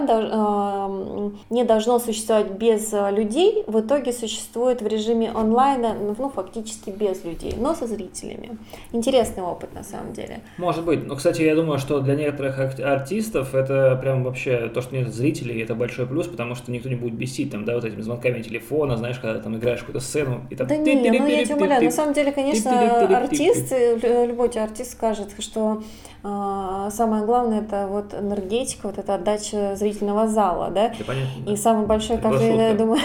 не 1.49 1.63
должно 1.63 1.96
существовать 1.99 2.51
без 2.51 2.93
э, 2.93 3.11
людей, 3.11 3.63
в 3.67 3.79
итоге 3.79 4.13
существует 4.13 4.81
в 4.81 4.87
режиме 4.87 5.31
онлайна, 5.31 5.93
ну, 5.93 6.15
ну, 6.17 6.29
фактически 6.29 6.89
без 6.89 7.23
людей, 7.23 7.53
но 7.57 7.75
со 7.75 7.87
зрителями. 7.87 8.57
Интересный 8.91 9.43
опыт, 9.43 9.73
на 9.73 9.83
самом 9.83 10.13
деле. 10.13 10.41
Может 10.57 10.85
быть. 10.85 11.05
Но, 11.05 11.15
кстати, 11.15 11.41
я 11.41 11.55
думаю, 11.55 11.79
что 11.79 11.99
для 11.99 12.15
некоторых 12.15 12.59
артистов 12.59 13.55
это 13.55 13.97
прям 14.01 14.23
вообще 14.23 14.69
то, 14.73 14.81
что 14.81 14.95
нет 14.95 15.13
зрителей, 15.13 15.61
это 15.61 15.75
большой 15.75 16.05
плюс, 16.05 16.27
потому 16.27 16.55
что 16.55 16.71
никто 16.71 16.89
не 16.89 16.95
будет 16.95 17.13
бесить 17.13 17.51
там, 17.51 17.65
да, 17.65 17.75
вот 17.75 17.85
этими 17.85 18.01
звонками 18.01 18.41
телефона, 18.41 18.97
знаешь, 18.97 19.19
когда 19.19 19.39
там 19.39 19.55
играешь 19.57 19.79
какую-то 19.79 19.99
сцену 19.99 20.45
и 20.49 20.55
там... 20.55 20.67
Да 20.67 20.77
не, 20.77 20.95
ну 20.95 21.27
я 21.27 21.45
тебя 21.45 21.55
умоляю, 21.55 21.83
на 21.83 21.91
самом 21.91 22.13
деле, 22.13 22.31
конечно, 22.31 23.17
артист, 23.17 23.73
любой 24.03 24.49
артист 24.49 24.91
скажет, 24.91 25.29
что 25.39 25.81
самое 26.23 27.25
главное 27.25 27.61
это 27.61 27.87
вот 27.87 28.13
энергетика, 28.13 28.87
вот 28.87 28.97
эта 28.97 29.15
отдача 29.15 29.75
зрительного 29.75 30.27
зала, 30.27 30.69
да. 30.69 30.89
да 30.89 31.05
понятно, 31.05 31.51
и 31.51 31.55
самый 31.55 31.85
большой, 31.87 32.17
как 32.17 32.39
я 32.41 32.73
думаю, 32.73 33.01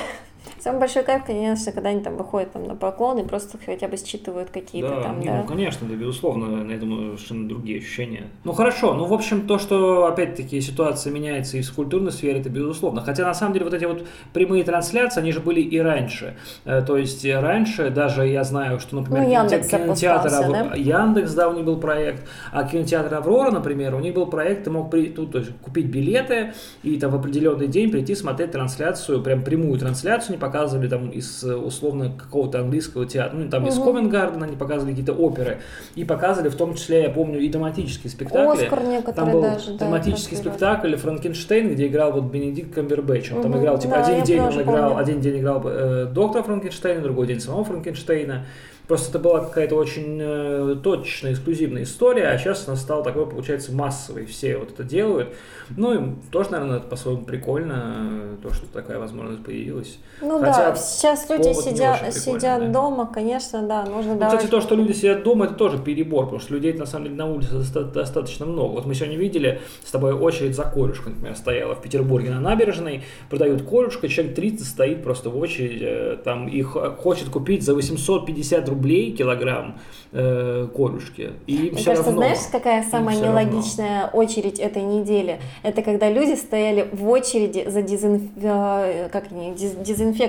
Самый 0.62 0.78
большой 0.78 1.02
кайф, 1.02 1.24
конечно, 1.24 1.72
когда 1.72 1.88
они 1.88 2.02
там 2.02 2.16
выходят 2.16 2.52
там, 2.52 2.68
на 2.68 2.76
поклон 2.76 3.18
и 3.18 3.24
просто 3.24 3.58
хотя 3.58 3.88
бы 3.88 3.96
считывают 3.96 4.50
какие-то 4.50 4.90
да, 4.90 5.02
там, 5.02 5.18
не, 5.18 5.26
да. 5.26 5.38
Ну, 5.38 5.44
конечно, 5.44 5.88
да, 5.88 5.96
безусловно, 5.96 6.70
я 6.70 6.78
думаю, 6.78 7.16
совершенно 7.16 7.48
другие 7.48 7.80
ощущения. 7.80 8.28
Ну, 8.44 8.52
хорошо, 8.52 8.94
ну, 8.94 9.06
в 9.06 9.12
общем, 9.12 9.48
то, 9.48 9.58
что, 9.58 10.06
опять-таки, 10.06 10.60
ситуация 10.60 11.12
меняется 11.12 11.56
и 11.56 11.62
в 11.62 11.74
культурной 11.74 12.12
сфере, 12.12 12.38
это 12.38 12.48
безусловно. 12.48 13.00
Хотя, 13.00 13.24
на 13.24 13.34
самом 13.34 13.54
деле, 13.54 13.64
вот 13.64 13.74
эти 13.74 13.86
вот 13.86 14.06
прямые 14.32 14.62
трансляции, 14.62 15.18
они 15.18 15.32
же 15.32 15.40
были 15.40 15.60
и 15.60 15.80
раньше. 15.80 16.36
Э, 16.64 16.80
то 16.80 16.96
есть, 16.96 17.24
раньше 17.24 17.90
даже 17.90 18.28
я 18.28 18.44
знаю, 18.44 18.78
что, 18.78 18.94
например, 18.94 19.24
ну, 19.24 19.32
Яндекс 19.32 19.68
кинотеатр, 19.68 20.30
да? 20.30 20.74
Яндекс, 20.76 21.34
да, 21.34 21.48
у 21.48 21.54
них 21.54 21.64
был 21.64 21.80
проект, 21.80 22.22
а 22.52 22.62
кинотеатр 22.62 23.12
Аврора, 23.12 23.50
например, 23.50 23.96
у 23.96 23.98
них 23.98 24.14
был 24.14 24.26
проект, 24.26 24.62
ты 24.62 24.70
мог 24.70 24.92
при, 24.92 25.06
тут, 25.08 25.32
то 25.32 25.38
есть, 25.38 25.50
купить 25.60 25.86
билеты 25.86 26.52
и 26.84 27.00
там 27.00 27.10
в 27.10 27.16
определенный 27.16 27.66
день 27.66 27.90
прийти 27.90 28.14
смотреть 28.14 28.52
трансляцию, 28.52 29.24
прям 29.24 29.42
прямую 29.42 29.76
трансляцию, 29.80 30.36
не 30.36 30.38
пока 30.38 30.51
показывали 30.52 30.86
там 30.86 31.08
из 31.08 31.42
э, 31.44 31.54
условно 31.54 32.12
какого-то 32.16 32.60
английского 32.60 33.06
театра, 33.06 33.36
ну 33.36 33.48
там 33.48 33.66
из 33.66 33.76
Ковенгардена 33.76 34.44
они 34.44 34.56
показывали 34.56 34.92
какие-то 34.92 35.14
оперы 35.14 35.60
и 35.94 36.04
показывали 36.04 36.50
в 36.50 36.56
том 36.56 36.74
числе, 36.74 37.04
я 37.04 37.10
помню, 37.10 37.40
и 37.40 37.48
тематические 37.48 38.10
спектакли. 38.10 38.64
Оскар 38.64 38.82
некоторые 38.84 39.14
там 39.14 39.32
был 39.32 39.42
даже, 39.42 39.78
тематический 39.78 40.36
да, 40.36 40.42
спектакль 40.42 40.94
Франкенштейн, 40.96 41.72
где 41.72 41.86
играл 41.86 42.12
вот 42.12 42.24
Бенедикт 42.24 42.74
Камбербэтч. 42.74 43.32
Он 43.32 43.38
угу. 43.38 43.42
там 43.44 43.58
играл, 43.58 43.78
типа, 43.78 43.94
да, 43.94 44.06
один 44.06 44.24
день 44.24 44.40
он 44.40 44.62
играл, 44.62 44.90
помню. 44.90 45.02
один 45.02 45.20
день 45.20 45.38
играл 45.38 45.62
э, 45.64 46.06
доктора 46.12 46.42
Франкенштейна, 46.42 47.00
другой 47.00 47.26
день 47.26 47.40
самого 47.40 47.64
Франкенштейна. 47.64 48.44
Просто 48.88 49.10
это 49.10 49.20
была 49.20 49.40
какая-то 49.40 49.76
очень 49.76 50.18
э, 50.20 50.76
точечная, 50.82 51.32
эксклюзивная 51.32 51.84
история, 51.84 52.28
а 52.28 52.36
сейчас 52.36 52.66
она 52.66 52.76
стала 52.76 53.04
такой, 53.04 53.26
получается, 53.26 53.72
массовой. 53.72 54.26
Все 54.26 54.56
вот 54.56 54.72
это 54.72 54.82
делают. 54.82 55.28
Ну, 55.76 55.94
и 55.94 56.14
тоже, 56.30 56.50
наверное, 56.50 56.78
это 56.78 56.88
по-своему 56.88 57.22
прикольно, 57.22 58.36
то, 58.42 58.52
что 58.52 58.66
такая 58.66 58.98
возможность 58.98 59.44
появилась. 59.44 59.98
Ну 60.20 60.41
Хотя 60.46 60.70
да, 60.70 60.76
сейчас 60.76 61.28
люди 61.30 61.48
не 61.48 61.54
сидят, 61.54 62.14
сидят 62.14 62.60
да. 62.60 62.68
дома, 62.68 63.06
конечно, 63.06 63.62
да, 63.62 63.84
нужно 63.84 64.14
Ну, 64.14 64.18
давать. 64.20 64.36
кстати, 64.36 64.50
то, 64.50 64.60
что 64.60 64.74
люди 64.74 64.92
сидят 64.92 65.22
дома, 65.22 65.46
это 65.46 65.54
тоже 65.54 65.78
перебор, 65.78 66.24
потому 66.24 66.40
что 66.40 66.54
людей 66.54 66.72
на 66.72 66.86
самом 66.86 67.04
деле 67.04 67.16
на 67.16 67.26
улице 67.30 67.52
доста- 67.52 67.84
достаточно 67.84 68.46
много. 68.46 68.72
Вот 68.72 68.86
мы 68.86 68.94
сегодня 68.94 69.16
видели 69.16 69.60
с 69.84 69.90
тобой 69.90 70.12
очередь 70.12 70.54
за 70.54 70.64
корюшкой, 70.64 71.12
например, 71.14 71.36
стояла 71.36 71.74
в 71.74 71.80
Петербурге 71.82 72.30
на 72.30 72.40
набережной, 72.40 73.02
продают 73.30 73.62
корюшку, 73.62 74.08
человек 74.08 74.34
30 74.34 74.66
стоит 74.66 75.02
просто 75.02 75.30
в 75.30 75.38
очереди, 75.38 75.84
э, 75.88 76.16
там 76.24 76.48
их 76.48 76.76
э, 76.76 76.90
хочет 77.02 77.28
купить 77.28 77.62
за 77.62 77.74
850 77.74 78.68
рублей 78.68 79.12
килограмм 79.12 79.78
э, 80.12 80.68
корюшки, 80.76 81.30
и 81.46 81.56
Мне 81.56 81.70
все 81.76 81.84
кажется, 81.86 82.10
равно. 82.10 82.22
знаешь, 82.26 82.38
какая 82.50 82.82
самая 82.84 83.16
всё 83.16 83.26
равно. 83.26 83.40
нелогичная 83.42 84.06
очередь 84.08 84.58
этой 84.58 84.82
недели? 84.82 85.40
Это 85.62 85.82
когда 85.82 86.10
люди 86.10 86.34
стояли 86.36 86.88
в 86.92 87.08
очереди 87.08 87.68
за 87.68 87.82
дезинф... 87.82 88.22
э, 88.42 89.08
как 89.10 89.24
они, 89.32 89.52
дез- 89.52 89.82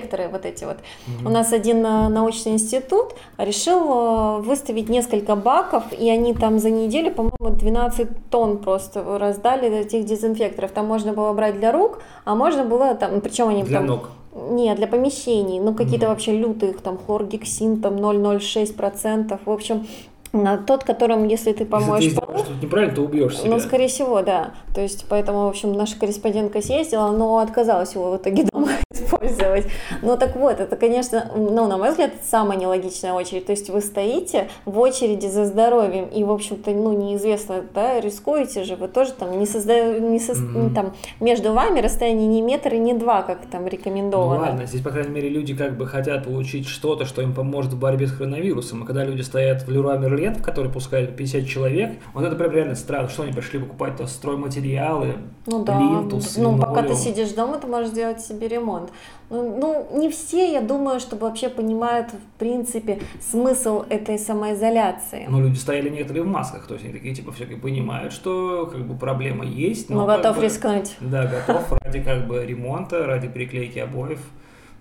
дезинфекторы 0.04 0.30
вот 0.30 0.46
эти 0.46 0.64
вот. 0.66 0.78
У 1.26 1.30
нас 1.30 1.54
один 1.54 1.86
э, 1.86 2.08
научный 2.10 2.54
институт 2.54 3.16
решил 3.38 3.80
э, 3.80 4.42
выставить 4.42 4.90
несколько 4.90 5.36
баков, 5.36 5.84
и 5.98 6.10
они 6.10 6.34
там 6.34 6.60
за 6.60 6.70
неделю, 6.70 7.12
по-моему, 7.12 7.58
12 7.60 8.30
тонн 8.30 8.58
просто 8.58 9.04
раздали 9.18 9.70
этих 9.70 10.06
дезинфекторов. 10.06 10.72
Там 10.72 10.86
можно 10.88 11.14
было 11.14 11.34
брать 11.34 11.60
для 11.60 11.72
рук, 11.72 12.02
а 12.26 12.36
можно 12.36 12.64
было 12.64 12.96
там, 12.96 13.22
причем 13.22 13.50
они 13.50 13.64
Для 13.64 13.80
там... 13.80 13.88
ног. 13.88 14.10
Нет, 14.50 14.78
для 14.78 14.88
помещений. 14.88 15.60
Ну, 15.60 15.76
какие-то 15.76 16.06
Мгм. 16.06 16.14
вообще 16.14 16.32
лютые, 16.32 16.74
там 16.74 16.98
хлоргексин, 16.98 17.82
там 17.82 17.98
0,06%. 17.98 19.40
В 19.46 19.52
общем, 19.52 19.86
на 20.34 20.58
тот, 20.58 20.84
которым, 20.84 21.28
если 21.28 21.52
ты 21.54 21.60
Если 21.60 21.64
помоешь 21.66 22.04
ты 22.06 22.16
полы, 22.20 22.40
что-то 22.40 22.54
неправильно, 22.62 22.96
то 22.96 23.02
убьешь 23.04 23.38
себя. 23.38 23.52
ну, 23.52 23.60
скорее 23.60 23.88
всего, 23.88 24.22
да. 24.24 24.52
То 24.74 24.82
есть, 24.82 25.06
поэтому, 25.08 25.46
в 25.46 25.48
общем, 25.50 25.74
наша 25.74 25.98
корреспондентка 26.00 26.60
съездила, 26.62 27.12
но 27.12 27.38
отказалась 27.38 27.94
его 27.94 28.12
в 28.12 28.18
итоге 28.18 28.44
дома 28.52 28.70
использовать. 28.92 29.68
Ну, 30.02 30.18
так 30.18 30.36
вот, 30.36 30.60
это, 30.60 30.76
конечно, 30.76 31.32
ну, 31.36 31.68
на 31.68 31.78
мой 31.78 31.92
взгляд, 31.92 32.12
самая 32.28 32.58
нелогичная 32.58 33.14
очередь. 33.14 33.46
То 33.46 33.52
есть, 33.52 33.70
вы 33.70 33.80
стоите 33.82 34.50
в 34.66 34.80
очереди 34.80 35.28
за 35.28 35.46
здоровьем, 35.46 36.06
и, 36.06 36.24
в 36.24 36.32
общем-то, 36.32 36.72
ну, 36.72 36.94
неизвестно, 36.94 37.64
да, 37.76 38.00
рискуете 38.02 38.64
же, 38.64 38.76
вы 38.76 38.88
тоже 38.88 39.12
там 39.12 39.38
не 39.40 39.46
создаете, 39.46 40.00
не 40.02 40.18
сос- 40.18 40.40
Мгм. 40.40 40.74
там, 40.74 40.94
между 41.20 41.54
вами 41.54 41.80
расстояние 41.80 42.28
не 42.28 42.42
метр 42.42 42.74
и 42.74 42.80
не 42.80 42.94
два, 42.96 43.22
как 43.22 43.46
там 43.52 43.64
Ну 43.64 43.70
рекомендовано. 43.70 44.42
ладно, 44.42 44.66
здесь, 44.66 44.82
по 44.82 44.90
крайней 44.90 45.12
мере, 45.12 45.30
люди 45.30 45.56
как 45.56 45.78
бы 45.78 45.86
хотят 45.86 46.24
получить 46.24 46.68
что-то, 46.68 47.06
что 47.06 47.22
им 47.22 47.34
поможет 47.36 47.74
в 47.74 47.80
борьбе 47.80 48.08
с 48.08 48.12
коронавирусом. 48.12 48.82
А 48.82 48.86
когда 48.88 49.04
люди 49.04 49.22
стоят 49.22 49.62
в 49.68 49.70
Леруа 49.72 49.98
Мерлен, 49.98 50.23
в 50.32 50.42
который 50.42 50.72
пускают 50.72 51.16
50 51.16 51.48
человек, 51.48 51.94
вот 52.14 52.24
это 52.24 52.36
прям 52.36 52.52
реально 52.52 52.76
странно. 52.76 53.10
Что 53.10 53.24
они 53.24 53.34
пришли 53.34 53.60
покупать-то 53.60 54.08
стройматериалы, 54.08 55.16
Ну 55.46 55.64
да, 55.64 55.78
плинтус, 55.78 56.38
ну 56.38 56.58
пока 56.58 56.74
ты 56.82 56.88
линолеум? 56.90 56.98
сидишь 56.98 57.30
дома, 57.32 57.58
ты 57.58 57.68
можешь 57.68 57.90
сделать 57.90 58.22
себе 58.22 58.48
ремонт. 58.48 58.92
Ну, 59.30 59.58
ну, 59.58 60.00
не 60.00 60.10
все, 60.10 60.52
я 60.52 60.62
думаю, 60.62 61.00
что 61.00 61.16
вообще 61.16 61.50
понимают, 61.50 62.12
в 62.12 62.40
принципе, 62.40 63.00
смысл 63.20 63.84
этой 63.90 64.20
самоизоляции. 64.20 65.26
Ну, 65.28 65.42
люди 65.42 65.58
стояли 65.58 65.90
некоторые 65.90 66.24
в 66.24 66.28
масках, 66.28 66.68
то 66.68 66.76
есть 66.76 66.86
они 66.86 66.94
такие, 66.94 67.16
типа, 67.16 67.32
все-таки 67.32 67.60
понимают, 67.60 68.14
что 68.14 68.68
как 68.72 68.86
бы 68.86 68.96
проблема 68.96 69.44
есть, 69.46 69.90
но 69.90 70.02
Но 70.02 70.06
готов 70.06 70.38
бы- 70.38 70.44
рискнуть. 70.44 70.96
Да, 71.02 71.26
готов 71.26 71.72
ради 71.84 72.02
как 72.02 72.28
бы 72.28 72.46
ремонта, 72.46 73.06
ради 73.08 73.28
приклейки 73.28 73.80
обоев 73.80 74.20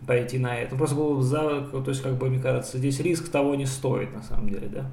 пойти 0.07 0.37
на 0.39 0.57
это. 0.57 0.75
Просто 0.77 0.97
был 0.97 1.21
за, 1.23 1.61
то 1.71 1.85
есть, 1.87 2.03
как 2.03 2.15
бы, 2.15 2.29
мне 2.29 2.41
кажется, 2.41 2.77
здесь 2.77 2.99
риск 3.01 3.31
того 3.31 3.55
не 3.55 3.67
стоит, 3.67 4.13
на 4.15 4.23
самом 4.23 4.49
деле, 4.51 4.67
да. 4.69 4.87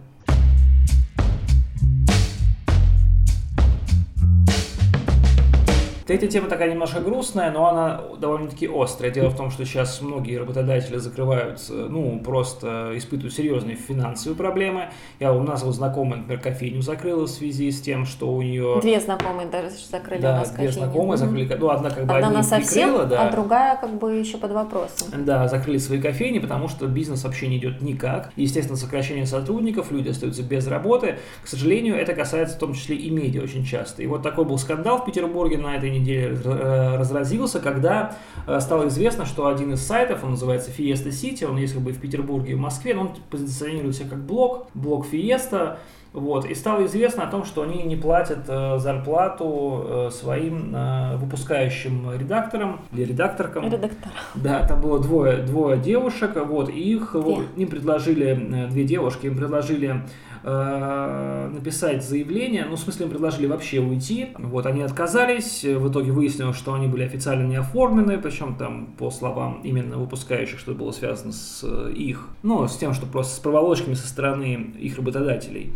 Третья 6.09 6.27
тема 6.27 6.49
такая 6.49 6.71
немножко 6.71 7.01
грустная, 7.01 7.51
но 7.51 7.67
она 7.67 8.01
довольно-таки 8.17 8.67
острая. 8.67 9.11
Дело 9.11 9.29
в 9.29 9.37
том, 9.37 9.51
что 9.51 9.63
сейчас 9.63 10.01
многие 10.01 10.39
работодатели 10.39 10.97
закрываются, 10.97 11.71
ну, 11.71 12.19
просто 12.19 12.93
испытывают 12.95 13.31
серьезные 13.35 13.75
финансовые 13.75 14.35
проблемы. 14.35 14.89
Я, 15.19 15.31
у 15.33 15.43
нас 15.43 15.61
вот 15.61 15.75
знакомая, 15.75 16.21
например, 16.21 16.41
кофейню 16.41 16.81
закрыла 16.81 17.27
в 17.27 17.29
связи 17.29 17.71
с 17.71 17.79
тем, 17.79 18.07
что 18.07 18.27
у 18.33 18.41
нее... 18.41 18.79
Две 18.81 18.99
знакомые 18.99 19.47
даже 19.49 19.69
закрыли 19.69 20.17
у 20.17 20.21
Да, 20.23 20.37
нас 20.39 20.49
две 20.49 20.65
кофейни. 20.65 20.83
знакомые 20.83 21.17
закрыли, 21.19 21.57
ну, 21.59 21.69
одна 21.69 21.91
как 21.91 22.07
бы 22.07 22.13
Одна 22.15 22.27
одни 22.29 22.37
на 22.37 22.43
совсем, 22.43 22.89
прикрыла, 22.89 23.05
да. 23.05 23.27
а 23.27 23.31
другая 23.31 23.77
как 23.77 23.93
бы 23.99 24.15
еще 24.15 24.39
под 24.39 24.51
вопросом. 24.53 25.09
Да, 25.15 25.47
закрыли 25.47 25.77
свои 25.77 26.01
кофейни, 26.01 26.39
потому 26.39 26.69
что 26.69 26.87
бизнес 26.87 27.23
вообще 27.23 27.49
не 27.49 27.57
идет 27.59 27.83
никак. 27.83 28.31
Естественно, 28.35 28.77
сокращение 28.79 29.27
сотрудников, 29.27 29.91
люди 29.91 30.09
остаются 30.09 30.41
без 30.41 30.65
работы. 30.65 31.19
К 31.43 31.47
сожалению, 31.47 31.97
это 31.97 32.15
касается 32.15 32.55
в 32.55 32.59
том 32.59 32.73
числе 32.73 32.95
и 32.95 33.11
медиа 33.11 33.43
очень 33.43 33.63
часто. 33.63 34.01
И 34.01 34.07
вот 34.07 34.23
такой 34.23 34.45
был 34.45 34.57
скандал 34.57 35.03
в 35.03 35.05
Петербурге 35.05 35.59
на 35.59 35.75
этой 35.75 35.91
неделе 35.91 35.98
э, 36.07 36.97
разразился, 36.97 37.59
когда 37.59 38.15
э, 38.47 38.59
стало 38.59 38.87
известно, 38.87 39.25
что 39.25 39.47
один 39.47 39.73
из 39.73 39.85
сайтов, 39.85 40.23
он 40.23 40.31
называется 40.31 40.71
Fiesta 40.71 41.09
City, 41.09 41.45
он 41.45 41.57
есть 41.57 41.73
как 41.73 41.81
бы 41.81 41.91
в 41.91 41.99
Петербурге 41.99 42.51
и 42.51 42.55
в 42.55 42.59
Москве, 42.59 42.93
но 42.93 43.01
он 43.01 43.11
позиционирует 43.29 43.95
себя 43.95 44.09
как 44.09 44.19
блог, 44.19 44.67
блог 44.73 45.05
Fiesta, 45.11 45.77
вот, 46.11 46.45
и 46.45 46.55
стало 46.55 46.85
известно 46.87 47.23
о 47.23 47.27
том, 47.27 47.45
что 47.45 47.61
они 47.61 47.83
не 47.83 47.95
платят 47.95 48.39
э, 48.47 48.79
зарплату 48.79 49.85
э, 49.85 50.09
своим 50.11 50.75
э, 50.75 51.17
выпускающим 51.17 52.17
редакторам 52.17 52.81
или 52.91 53.03
редакторкам. 53.03 53.65
Редактор. 53.65 54.11
Да, 54.33 54.65
там 54.67 54.81
было 54.81 54.99
двое, 54.99 55.43
двое 55.43 55.77
девушек, 55.77 56.31
вот, 56.35 56.69
и 56.69 56.93
их, 56.95 57.13
вот, 57.13 57.45
им 57.55 57.67
предложили, 57.67 58.65
э, 58.65 58.67
две 58.69 58.85
девушки, 58.85 59.27
им 59.27 59.37
предложили 59.37 60.01
э, 60.43 61.49
написать 61.53 62.03
заявление, 62.03 62.65
ну, 62.65 62.75
в 62.75 62.79
смысле, 62.79 63.05
им 63.05 63.11
предложили 63.11 63.47
вообще 63.47 63.79
уйти, 63.79 64.27
вот, 64.37 64.65
они 64.65 64.81
отказались, 64.81 65.63
э, 65.63 65.77
в 65.77 65.91
итоге 65.91 66.11
выяснилось, 66.11 66.57
что 66.57 66.73
они 66.73 66.87
были 66.87 67.03
официально 67.03 67.47
не 67.47 67.55
оформлены, 67.55 68.17
причем 68.17 68.55
там, 68.55 68.87
по 68.97 69.11
словам 69.11 69.61
именно 69.63 69.97
выпускающих, 69.97 70.59
что 70.59 70.73
было 70.73 70.91
связано 70.91 71.31
с 71.31 71.61
э, 71.63 71.91
их, 71.93 72.27
ну, 72.43 72.67
с 72.67 72.77
тем, 72.77 72.93
что 72.93 73.05
просто 73.05 73.35
с 73.35 73.39
проволочками 73.39 73.93
со 73.93 74.07
стороны 74.07 74.73
их 74.79 74.97
работодателей. 74.97 75.73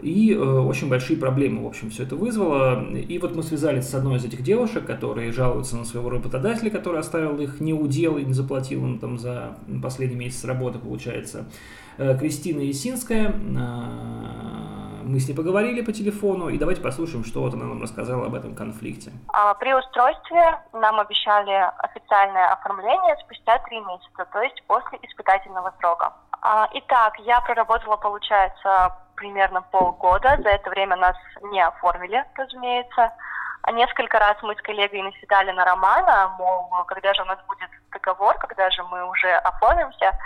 И 0.00 0.32
э, 0.32 0.38
очень 0.38 0.88
большие 0.88 1.18
проблемы, 1.18 1.64
в 1.64 1.66
общем, 1.66 1.90
все 1.90 2.04
это 2.04 2.14
вызвало. 2.16 2.84
И 2.94 3.18
вот 3.18 3.34
мы 3.34 3.42
связались 3.42 3.88
с 3.88 3.94
одной 3.94 4.18
из 4.18 4.24
этих 4.24 4.42
девушек, 4.42 4.86
которые 4.86 5.32
жалуются 5.32 5.76
на 5.76 5.84
своего 5.84 6.10
работодателя, 6.10 6.70
который 6.70 7.00
оставил 7.00 7.38
их 7.40 7.60
не 7.60 7.74
удел 7.74 8.16
и 8.16 8.24
не 8.24 8.32
заплатил 8.32 8.84
им 8.84 8.98
там 8.98 9.18
за 9.18 9.56
последний 9.82 10.16
месяц 10.16 10.44
работы, 10.44 10.78
получается. 10.78 11.46
Э, 11.98 12.16
Кристина 12.16 12.60
Есинская. 12.60 13.30
Э, 13.30 15.04
Мы 15.08 15.20
с 15.20 15.28
ней 15.28 15.34
поговорили 15.34 15.80
по 15.80 15.92
телефону, 15.92 16.50
и 16.50 16.58
давайте 16.58 16.82
послушаем, 16.82 17.24
что 17.24 17.40
вот 17.40 17.54
она 17.54 17.64
нам 17.64 17.80
рассказала 17.82 18.26
об 18.26 18.34
этом 18.34 18.54
конфликте. 18.54 19.10
А, 19.28 19.54
При 19.54 19.72
устройстве 19.74 20.58
нам 20.74 21.00
обещали 21.00 21.56
официальное 21.78 22.46
оформление 22.52 23.16
спустя 23.24 23.58
три 23.66 23.80
месяца, 23.80 24.26
то 24.32 24.42
есть 24.42 24.62
после 24.66 24.98
испытательного 25.02 25.72
срока. 25.80 26.12
А, 26.42 26.68
Итак, 26.74 27.14
я 27.24 27.40
проработала, 27.40 27.96
получается, 27.96 28.92
примерно 29.18 29.62
полгода. 29.62 30.38
За 30.42 30.48
это 30.48 30.70
время 30.70 30.96
нас 30.96 31.16
не 31.42 31.60
оформили, 31.60 32.24
разумеется. 32.36 33.12
А 33.62 33.72
Несколько 33.72 34.18
раз 34.18 34.36
мы 34.42 34.54
с 34.54 34.62
коллегой 34.62 35.02
наседали 35.02 35.50
на 35.50 35.64
Романа, 35.64 36.34
мол, 36.38 36.70
когда 36.86 37.12
же 37.12 37.22
у 37.22 37.26
нас 37.26 37.38
будет 37.46 37.68
договор, 37.92 38.38
когда 38.38 38.70
же 38.70 38.82
мы 38.84 39.06
уже 39.10 39.30
оформимся. 39.34 40.16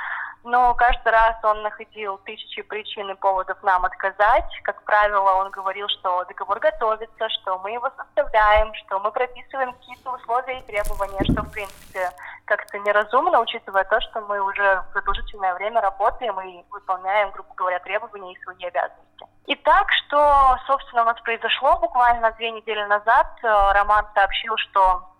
Но 0.44 0.74
каждый 0.74 1.12
раз 1.12 1.36
он 1.44 1.62
находил 1.62 2.18
тысячи 2.18 2.62
причин 2.62 3.10
и 3.10 3.14
поводов 3.14 3.62
нам 3.62 3.84
отказать. 3.84 4.50
Как 4.64 4.82
правило, 4.82 5.42
он 5.42 5.50
говорил, 5.50 5.88
что 5.88 6.24
договор 6.24 6.58
готовится, 6.58 7.28
что 7.28 7.58
мы 7.60 7.72
его 7.72 7.90
составляем, 7.96 8.74
что 8.74 8.98
мы 8.98 9.12
прописываем 9.12 9.72
какие-то 9.72 10.10
условия 10.10 10.58
и 10.58 10.62
требования, 10.62 11.22
что, 11.24 11.42
в 11.42 11.50
принципе, 11.52 12.10
как-то 12.44 12.78
неразумно, 12.80 13.40
учитывая 13.40 13.84
то, 13.84 14.00
что 14.00 14.20
мы 14.22 14.40
уже 14.40 14.82
продолжительное 14.92 15.54
время 15.54 15.80
работаем 15.80 16.40
и 16.40 16.64
выполняем, 16.70 17.30
грубо 17.30 17.54
говоря, 17.54 17.78
требования 17.78 18.32
и 18.32 18.42
свои 18.42 18.64
обязанности. 18.64 19.26
Итак, 19.46 19.86
что, 19.92 20.56
собственно, 20.66 21.02
у 21.02 21.06
нас 21.06 21.20
произошло 21.20 21.78
буквально 21.78 22.32
две 22.32 22.50
недели 22.50 22.82
назад. 22.84 23.26
Э, 23.42 23.72
Роман 23.72 24.06
сообщил, 24.14 24.56
что 24.56 25.11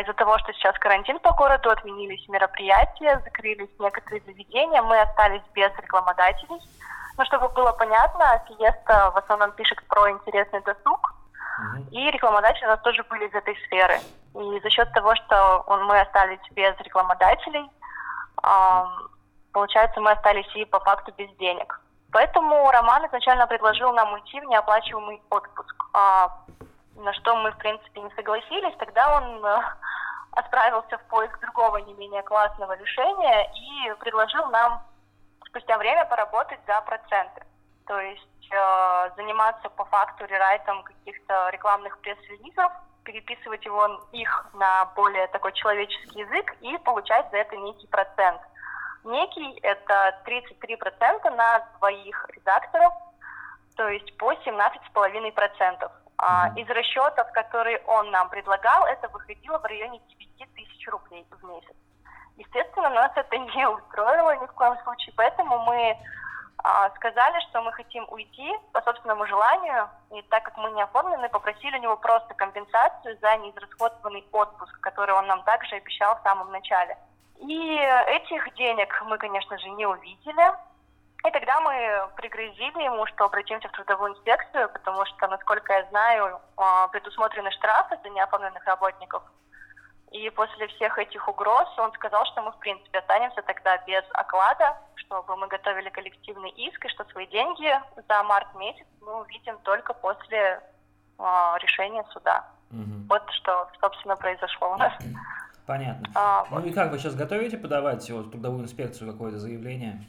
из-за 0.00 0.12
того, 0.14 0.38
что 0.38 0.52
сейчас 0.52 0.76
карантин 0.78 1.18
по 1.20 1.32
городу, 1.32 1.70
отменились 1.70 2.28
мероприятия, 2.28 3.20
закрылись 3.24 3.70
некоторые 3.78 4.22
заведения, 4.26 4.82
мы 4.82 5.00
остались 5.00 5.42
без 5.54 5.70
рекламодателей. 5.78 6.60
Но 7.16 7.24
чтобы 7.24 7.48
было 7.50 7.72
понятно, 7.72 8.42
Фиеста 8.48 9.10
в 9.12 9.18
основном 9.18 9.52
пишет 9.52 9.78
про 9.86 10.10
интересный 10.10 10.62
досуг, 10.62 11.14
и 11.90 12.10
рекламодатели 12.10 12.64
у 12.64 12.68
нас 12.68 12.80
тоже 12.80 13.04
были 13.04 13.28
из 13.28 13.34
этой 13.34 13.56
сферы. 13.66 13.98
И 14.34 14.60
за 14.60 14.70
счет 14.70 14.90
того, 14.92 15.14
что 15.16 15.64
мы 15.66 16.00
остались 16.00 16.40
без 16.52 16.76
рекламодателей, 16.78 17.68
ам, 18.42 19.08
получается, 19.52 20.00
мы 20.00 20.12
остались 20.12 20.50
и 20.54 20.64
по 20.64 20.80
факту 20.80 21.12
без 21.16 21.28
денег. 21.36 21.80
Поэтому 22.12 22.70
Роман 22.70 23.06
изначально 23.06 23.46
предложил 23.46 23.92
нам 23.92 24.12
уйти 24.14 24.40
в 24.40 24.44
неоплачиваемый 24.44 25.22
отпуск, 25.30 25.74
а, 25.92 26.28
на 27.00 27.12
что 27.14 27.36
мы, 27.36 27.50
в 27.52 27.58
принципе, 27.58 28.00
не 28.00 28.10
согласились. 28.10 28.76
Тогда 28.78 29.16
он 29.16 29.44
э, 29.44 29.58
отправился 30.32 30.98
в 30.98 31.02
поиск 31.04 31.38
другого 31.40 31.78
не 31.78 31.94
менее 31.94 32.22
классного 32.22 32.76
решения 32.76 33.50
и 33.54 33.94
предложил 33.98 34.46
нам 34.50 34.82
спустя 35.46 35.78
время 35.78 36.04
поработать 36.04 36.60
за 36.66 36.80
проценты. 36.82 37.42
То 37.86 37.98
есть 37.98 38.48
э, 38.50 39.10
заниматься 39.16 39.68
по 39.70 39.84
факту 39.86 40.24
рерайтом 40.26 40.82
каких-то 40.84 41.48
рекламных 41.50 41.98
пресс-релизов, 41.98 42.72
переписывать 43.04 43.64
его, 43.64 44.00
их 44.12 44.46
на 44.54 44.84
более 44.96 45.26
такой 45.28 45.52
человеческий 45.52 46.20
язык 46.20 46.54
и 46.60 46.76
получать 46.78 47.28
за 47.30 47.38
это 47.38 47.56
некий 47.56 47.86
процент. 47.88 48.40
Некий– 49.04 49.58
это 49.62 50.20
33% 50.26 51.30
на 51.34 51.66
двоих 51.78 52.26
редакторов, 52.36 52.92
то 53.76 53.88
есть 53.88 54.16
по 54.18 54.32
17,5%. 54.32 55.90
А, 56.22 56.52
из 56.54 56.68
расчетов, 56.68 57.32
которые 57.32 57.78
он 57.86 58.10
нам 58.10 58.28
предлагал, 58.28 58.84
это 58.84 59.08
выходило 59.08 59.58
в 59.58 59.64
районе 59.64 60.00
9 60.38 60.54
тысяч 60.54 60.88
рублей 60.88 61.26
в 61.30 61.44
месяц. 61.44 61.74
Естественно, 62.36 62.90
нас 62.90 63.10
это 63.16 63.38
не 63.56 63.66
устроило 63.66 64.36
ни 64.36 64.46
в 64.46 64.52
коем 64.52 64.76
случае, 64.82 65.14
поэтому 65.16 65.58
мы 65.60 65.96
а, 66.58 66.90
сказали, 66.96 67.40
что 67.48 67.62
мы 67.62 67.72
хотим 67.72 68.04
уйти 68.10 68.52
по 68.72 68.82
собственному 68.82 69.26
желанию, 69.26 69.88
и 70.10 70.20
так 70.28 70.42
как 70.42 70.58
мы 70.58 70.70
не 70.72 70.82
оформлены, 70.82 71.26
попросили 71.30 71.78
у 71.78 71.80
него 71.80 71.96
просто 71.96 72.34
компенсацию 72.34 73.16
за 73.22 73.38
неизрасходованный 73.38 74.26
отпуск, 74.30 74.78
который 74.80 75.14
он 75.14 75.26
нам 75.26 75.42
также 75.44 75.76
обещал 75.76 76.16
в 76.16 76.22
самом 76.22 76.52
начале. 76.52 76.98
И 77.38 77.76
этих 78.08 78.54
денег 78.56 79.02
мы, 79.06 79.16
конечно 79.16 79.56
же, 79.56 79.70
не 79.70 79.86
увидели, 79.86 80.52
и 81.26 81.30
тогда 81.30 81.60
мы 81.60 82.08
пригрозили 82.16 82.82
ему, 82.82 83.06
что 83.06 83.26
обратимся 83.26 83.68
в 83.68 83.72
трудовую 83.72 84.12
инспекцию, 84.12 84.70
потому 84.70 85.04
что, 85.04 85.28
насколько 85.28 85.72
я 85.72 85.84
знаю, 85.90 86.40
а, 86.56 86.88
предусмотрены 86.88 87.50
штрафы 87.50 87.98
за 88.02 88.08
неоформленных 88.10 88.64
работников. 88.64 89.22
И 90.12 90.28
после 90.30 90.66
всех 90.68 90.98
этих 90.98 91.28
угроз 91.28 91.68
он 91.78 91.92
сказал, 91.92 92.24
что 92.26 92.42
мы, 92.42 92.50
в 92.52 92.58
принципе, 92.58 92.98
останемся 92.98 93.42
тогда 93.42 93.76
без 93.86 94.02
оклада, 94.12 94.76
чтобы 94.96 95.36
мы 95.36 95.46
готовили 95.46 95.88
коллективный 95.90 96.50
иск, 96.50 96.84
и 96.84 96.88
что 96.88 97.04
свои 97.10 97.26
деньги 97.26 97.70
за 98.08 98.22
март 98.24 98.52
месяц 98.56 98.86
мы 99.00 99.20
увидим 99.20 99.58
только 99.58 99.94
после 99.94 100.60
э, 101.18 101.22
решения 101.60 102.04
суда. 102.12 102.44
Угу. 102.72 103.06
Вот 103.08 103.30
что, 103.30 103.70
собственно, 103.80 104.16
произошло 104.16 104.72
у 104.72 104.76
нас. 104.76 104.92
Понятно. 105.66 106.08
А, 106.16 106.44
ну 106.50 106.56
вот. 106.56 106.66
и 106.66 106.72
как 106.72 106.90
вы 106.90 106.98
сейчас 106.98 107.14
готовите 107.14 107.56
подавать 107.56 108.10
вот, 108.10 108.26
в 108.26 108.30
трудовую 108.32 108.64
инспекцию 108.64 109.12
какое-то 109.12 109.38
заявление? 109.38 110.04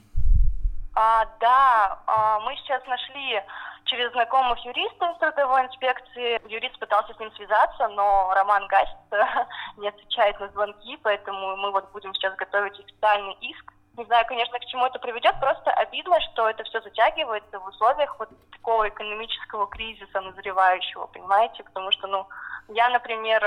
А, 0.94 1.26
да, 1.40 2.00
а, 2.06 2.40
мы 2.42 2.56
сейчас 2.58 2.86
нашли 2.86 3.42
через 3.86 4.12
знакомых 4.12 4.64
юристов 4.66 5.18
трудовой 5.20 5.66
инспекции. 5.66 6.42
Юрист 6.48 6.78
пытался 6.80 7.14
с 7.14 7.20
ним 7.20 7.32
связаться, 7.34 7.88
но 7.90 8.34
Роман 8.34 8.68
гасит, 8.68 8.98
не 9.78 9.88
отвечает 9.88 10.40
на 10.40 10.50
звонки, 10.50 10.98
поэтому 11.04 11.56
мы 11.58 11.72
вот 11.72 11.92
будем 11.92 12.14
сейчас 12.14 12.36
готовить 12.36 12.80
официальный 12.80 13.38
иск. 13.42 13.74
Не 13.98 14.06
знаю, 14.06 14.26
конечно, 14.26 14.58
к 14.58 14.66
чему 14.66 14.86
это 14.86 15.00
приведет, 15.00 15.38
просто 15.40 15.72
обидно, 15.72 16.20
что 16.22 16.50
это 16.50 16.64
все 16.64 16.80
затягивается 16.82 17.60
в 17.60 17.68
условиях 17.68 18.18
вот 18.20 18.30
такого 18.52 18.88
экономического 18.88 19.68
кризиса 19.68 20.22
назревающего, 20.22 21.08
понимаете, 21.08 21.64
потому 21.64 21.92
что, 21.92 22.08
ну, 22.08 22.28
я, 22.70 22.90
например, 22.90 23.44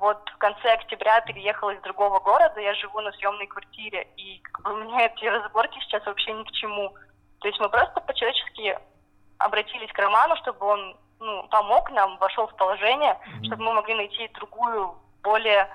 вот 0.00 0.28
в 0.28 0.38
конце 0.38 0.72
октября 0.72 1.20
переехала 1.22 1.70
из 1.70 1.80
другого 1.82 2.20
города, 2.20 2.60
я 2.60 2.74
живу 2.74 3.00
на 3.00 3.12
съемной 3.12 3.46
квартире, 3.46 4.06
и 4.16 4.38
как 4.40 4.62
бы, 4.64 4.76
мне 4.76 5.06
эти 5.06 5.24
разборки 5.24 5.78
сейчас 5.80 6.04
вообще 6.06 6.32
ни 6.32 6.44
к 6.44 6.52
чему. 6.52 6.94
То 7.40 7.48
есть 7.48 7.60
мы 7.60 7.68
просто 7.68 8.00
по-человечески 8.00 8.78
обратились 9.38 9.92
к 9.92 9.98
Роману, 9.98 10.36
чтобы 10.36 10.66
он 10.66 10.96
ну, 11.20 11.46
помог 11.48 11.90
нам, 11.90 12.16
вошел 12.18 12.46
в 12.46 12.56
положение, 12.56 13.12
mm-hmm. 13.12 13.44
чтобы 13.46 13.64
мы 13.64 13.72
могли 13.74 13.94
найти 13.94 14.28
другую, 14.34 14.94
более 15.22 15.68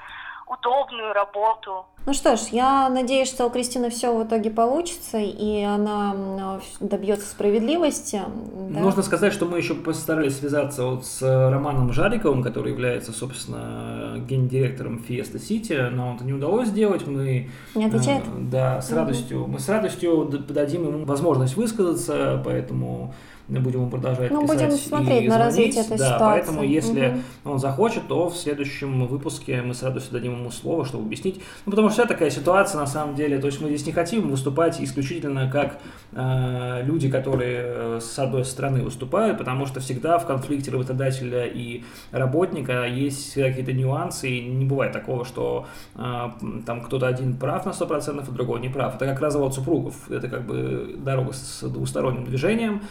удобную 0.50 1.14
работу. 1.14 1.86
Ну 2.06 2.14
что 2.14 2.38
ж, 2.38 2.48
я 2.52 2.90
надеюсь, 2.90 3.28
что 3.28 3.46
у 3.46 3.50
Кристины 3.52 3.92
все 3.92 4.16
в 4.16 4.26
итоге 4.26 4.50
получится, 4.50 5.20
и 5.20 5.62
она 5.62 6.60
добьется 6.80 7.28
справедливости. 7.28 8.22
Да? 8.70 8.80
Нужно 8.80 9.04
сказать, 9.04 9.32
что 9.32 9.46
мы 9.46 9.60
еще 9.60 9.76
постарались 9.76 10.40
связаться 10.40 10.86
вот 10.86 11.06
с 11.06 11.22
Романом 11.22 11.94
Жариковым, 11.94 12.42
который 12.42 12.72
является, 12.72 13.12
собственно, 13.12 14.16
гендиректором 14.28 15.06
Fiesta 15.08 15.36
City, 15.36 15.90
но 15.90 16.16
это 16.16 16.24
не 16.24 16.34
удалось 16.34 16.70
сделать. 16.70 17.06
Мы, 17.06 17.50
не 17.76 17.86
отвечает? 17.86 18.24
Э, 18.24 18.30
да, 18.40 18.82
с 18.82 18.92
радостью. 18.92 19.46
Мы 19.46 19.60
с 19.60 19.70
радостью 19.70 20.26
дадим 20.26 20.88
ему 20.88 21.06
возможность 21.06 21.58
высказаться, 21.58 22.42
поэтому 22.44 23.14
будем 23.58 23.80
ему 23.80 23.90
продолжать 23.90 24.30
ну, 24.30 24.44
писать 24.44 24.58
будем 24.58 24.78
смотреть 24.78 25.24
и 25.24 25.28
на 25.28 25.38
развитие 25.40 25.84
этой 25.84 25.98
да, 25.98 26.06
ситуации. 26.06 26.20
Поэтому, 26.20 26.64
если 26.64 27.08
угу. 27.44 27.52
он 27.54 27.60
захочет, 27.60 28.08
то 28.08 28.30
в 28.30 28.38
следующем 28.38 29.08
выпуске 29.08 29.62
мы 29.64 29.74
с 29.74 29.82
радостью 29.82 30.14
дадим 30.14 30.34
ему 30.34 30.52
слово, 30.52 30.86
чтобы 30.86 31.06
объяснить. 31.06 31.42
Ну, 31.66 31.72
потому 31.72 31.90
что 31.90 32.04
вся 32.04 32.08
такая 32.08 32.30
ситуация 32.30 32.80
на 32.80 32.88
самом 32.88 33.16
деле. 33.16 33.40
То 33.40 33.48
есть 33.48 33.60
мы 33.60 33.70
здесь 33.70 33.86
не 33.88 33.92
хотим 33.92 34.30
выступать 34.30 34.80
исключительно 34.80 35.50
как 35.50 35.80
э, 36.12 36.84
люди, 36.84 37.10
которые 37.10 37.64
э, 37.64 38.00
с 38.02 38.20
одной 38.20 38.46
стороны 38.46 38.84
выступают, 38.84 39.38
потому 39.38 39.66
что 39.66 39.80
всегда 39.80 40.20
в 40.20 40.28
конфликте 40.28 40.72
работодателя 40.72 41.46
и 41.46 41.84
работника 42.12 42.86
есть 42.86 43.34
какие-то 43.34 43.74
нюансы, 43.74 44.30
и 44.30 44.46
не 44.48 44.66
бывает 44.66 44.94
такого, 44.94 45.26
что 45.26 45.66
э, 45.96 46.30
там 46.66 46.82
кто-то 46.82 47.08
один 47.08 47.36
прав 47.36 47.66
на 47.66 47.72
100%, 47.72 48.26
а 48.28 48.32
другой 48.32 48.60
не 48.60 48.70
прав. 48.70 48.96
Это 48.96 49.06
как 49.06 49.20
развод 49.22 49.56
супругов. 49.56 50.10
Это 50.12 50.28
как 50.28 50.46
бы 50.46 50.96
дорога 50.98 51.34
с 51.34 51.68
двусторонним 51.68 52.26
движением. 52.26 52.82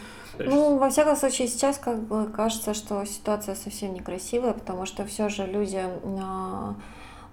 Ну, 0.45 0.77
во 0.77 0.89
всяком 0.89 1.15
случае, 1.15 1.47
сейчас 1.47 1.77
как 1.77 1.99
бы 2.01 2.25
кажется, 2.25 2.73
что 2.73 3.03
ситуация 3.05 3.55
совсем 3.55 3.93
некрасивая, 3.93 4.53
потому 4.53 4.85
что 4.85 5.05
все 5.05 5.29
же 5.29 5.45
люди... 5.45 5.81
А, 6.21 6.75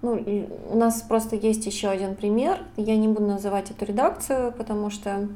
ну, 0.02 0.22
у 0.70 0.76
нас 0.76 1.02
просто 1.02 1.36
есть 1.36 1.66
еще 1.66 1.88
один 1.88 2.14
пример. 2.14 2.60
Я 2.76 2.96
не 2.96 3.08
буду 3.08 3.26
называть 3.26 3.70
эту 3.70 3.84
редакцию, 3.84 4.52
потому 4.52 4.90
что 4.90 5.28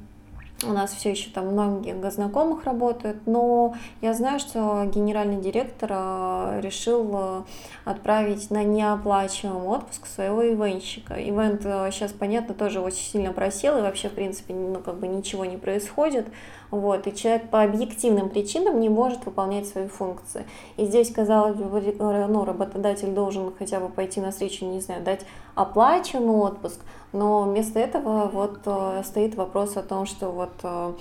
у 0.62 0.73
нас 0.73 0.92
все 0.92 1.11
еще 1.11 1.31
там 1.31 1.49
многие 1.49 1.94
знакомых 2.11 2.64
работают, 2.64 3.27
но 3.27 3.75
я 4.03 4.12
знаю, 4.12 4.38
что 4.38 4.85
генеральный 4.85 5.40
директор 5.40 5.90
а, 5.92 6.61
решил 6.61 7.11
а, 7.14 7.44
отправить 7.85 8.51
на 8.51 8.62
неоплачиваемый 8.62 9.66
отпуск 9.68 10.07
своего 10.07 10.42
ивенщика. 10.44 11.14
Ивент 11.14 11.62
сейчас, 11.92 12.12
понятно, 12.12 12.55
тоже 12.55 12.81
очень 12.81 13.05
сильно 13.05 13.33
просел, 13.33 13.79
и 13.79 13.83
вообще, 13.83 14.09
в 14.09 14.12
принципе, 14.12 14.55
ну, 14.55 14.81
как 14.81 14.99
бы 14.99 15.09
ничего 15.09 15.44
не 15.44 15.57
происходит. 15.57 16.27
Вот, 16.70 17.07
и 17.09 17.14
человек 17.14 17.51
по 17.51 17.62
объективным 17.62 18.29
причинам 18.29 18.81
не 18.81 18.88
может 18.88 19.27
выполнять 19.27 19.66
свои 19.66 19.88
функции. 19.88 20.46
И 20.77 20.87
здесь, 20.87 21.11
казалось 21.11 21.57
бы, 21.57 21.96
ну, 21.99 22.44
работодатель 22.44 23.09
должен 23.09 23.53
хотя 23.59 23.81
бы 23.81 23.88
пойти 23.88 24.20
на 24.20 24.31
встречу, 24.31 24.64
не 24.64 24.81
знаю, 24.81 25.03
дать 25.03 25.27
оплаченный 25.62 26.35
отпуск, 26.35 26.81
но 27.12 27.42
вместо 27.42 27.79
этого 27.79 28.29
вот 28.29 28.61
э, 28.64 29.03
стоит 29.05 29.35
вопрос 29.35 29.77
о 29.77 29.83
том, 29.83 30.07
что 30.07 30.31
вот 30.31 30.53
э, 30.62 30.92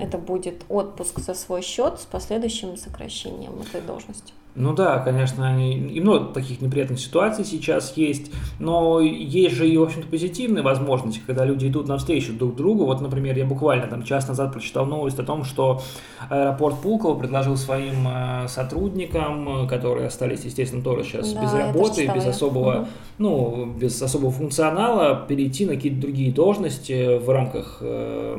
это 0.00 0.18
будет 0.18 0.64
отпуск 0.68 1.18
за 1.20 1.34
свой 1.34 1.62
счет 1.62 2.00
с 2.00 2.04
последующим 2.04 2.76
сокращением 2.76 3.60
этой 3.60 3.80
должности. 3.80 4.32
Ну 4.58 4.74
да, 4.74 4.98
конечно, 4.98 5.56
и 5.56 6.00
много 6.00 6.32
таких 6.32 6.60
неприятных 6.60 6.98
ситуаций 6.98 7.44
сейчас 7.44 7.96
есть, 7.96 8.32
но 8.58 9.00
есть 9.00 9.54
же 9.54 9.68
и, 9.68 9.76
в 9.76 9.82
общем-то, 9.84 10.08
позитивные 10.08 10.64
возможности, 10.64 11.20
когда 11.24 11.44
люди 11.44 11.68
идут 11.68 11.86
навстречу 11.86 12.32
друг 12.32 12.56
другу. 12.56 12.84
Вот, 12.84 13.00
например, 13.00 13.38
я 13.38 13.46
буквально 13.46 13.86
там 13.86 14.02
час 14.02 14.26
назад 14.26 14.52
прочитал 14.52 14.84
новость 14.84 15.18
о 15.20 15.22
том, 15.22 15.44
что 15.44 15.80
аэропорт 16.28 16.80
Пулково 16.82 17.16
предложил 17.16 17.56
своим 17.56 18.08
э, 18.08 18.48
сотрудникам, 18.48 19.68
которые 19.68 20.08
остались, 20.08 20.44
естественно, 20.44 20.82
тоже 20.82 21.04
сейчас 21.04 21.32
да, 21.32 21.42
без 21.42 21.52
работы, 21.52 22.10
без 22.12 22.26
особого, 22.26 22.80
угу. 22.80 22.86
ну, 23.18 23.66
без 23.66 24.02
особого 24.02 24.32
функционала, 24.32 25.24
перейти 25.28 25.66
на 25.66 25.76
какие-то 25.76 26.00
другие 26.00 26.32
должности 26.32 27.18
в 27.18 27.30
рамках 27.30 27.78
э, 27.80 28.36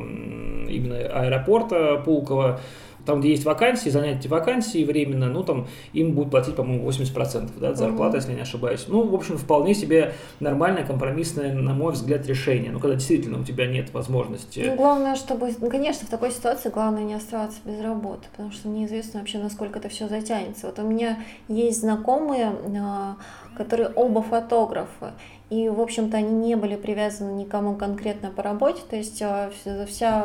именно 0.68 0.96
аэропорта 0.96 2.02
Пулково 2.04 2.60
там, 3.04 3.20
где 3.20 3.30
есть 3.30 3.44
вакансии, 3.44 3.88
занять 3.88 4.20
эти 4.20 4.28
вакансии 4.28 4.84
временно, 4.84 5.28
ну, 5.28 5.42
там, 5.42 5.66
им 5.92 6.12
будут 6.12 6.30
платить, 6.30 6.56
по-моему, 6.56 6.88
80% 6.88 7.50
да, 7.58 7.70
от 7.70 7.78
зарплаты, 7.78 8.16
mm-hmm. 8.16 8.20
если 8.20 8.32
не 8.34 8.40
ошибаюсь. 8.40 8.84
Ну, 8.88 9.06
в 9.06 9.14
общем, 9.14 9.36
вполне 9.36 9.74
себе 9.74 10.14
нормальное, 10.40 10.84
компромиссное, 10.84 11.52
на 11.52 11.74
мой 11.74 11.92
взгляд, 11.92 12.26
решение. 12.26 12.70
Ну, 12.70 12.80
когда 12.80 12.96
действительно 12.96 13.40
у 13.40 13.44
тебя 13.44 13.66
нет 13.66 13.92
возможности... 13.92 14.60
Ну, 14.66 14.76
главное, 14.76 15.16
чтобы, 15.16 15.52
ну, 15.58 15.70
конечно, 15.70 16.06
в 16.06 16.10
такой 16.10 16.30
ситуации 16.30 16.70
главное 16.70 17.02
не 17.02 17.14
оставаться 17.14 17.58
без 17.64 17.80
работы, 17.80 18.28
потому 18.30 18.52
что 18.52 18.68
неизвестно 18.68 19.20
вообще, 19.20 19.38
насколько 19.38 19.78
это 19.78 19.88
все 19.88 20.08
затянется. 20.08 20.66
Вот 20.66 20.78
у 20.78 20.82
меня 20.82 21.18
есть 21.48 21.80
знакомые, 21.80 22.52
а, 22.80 23.16
которые 23.56 23.90
оба 23.90 24.22
фотографы, 24.22 25.12
и, 25.50 25.68
в 25.68 25.80
общем-то, 25.80 26.16
они 26.16 26.32
не 26.32 26.54
были 26.54 26.76
привязаны 26.76 27.32
никому 27.32 27.74
конкретно 27.74 28.30
по 28.30 28.40
работе, 28.40 28.82
то 28.88 28.94
есть 28.94 29.20
э, 29.20 29.50
вся, 29.88 30.24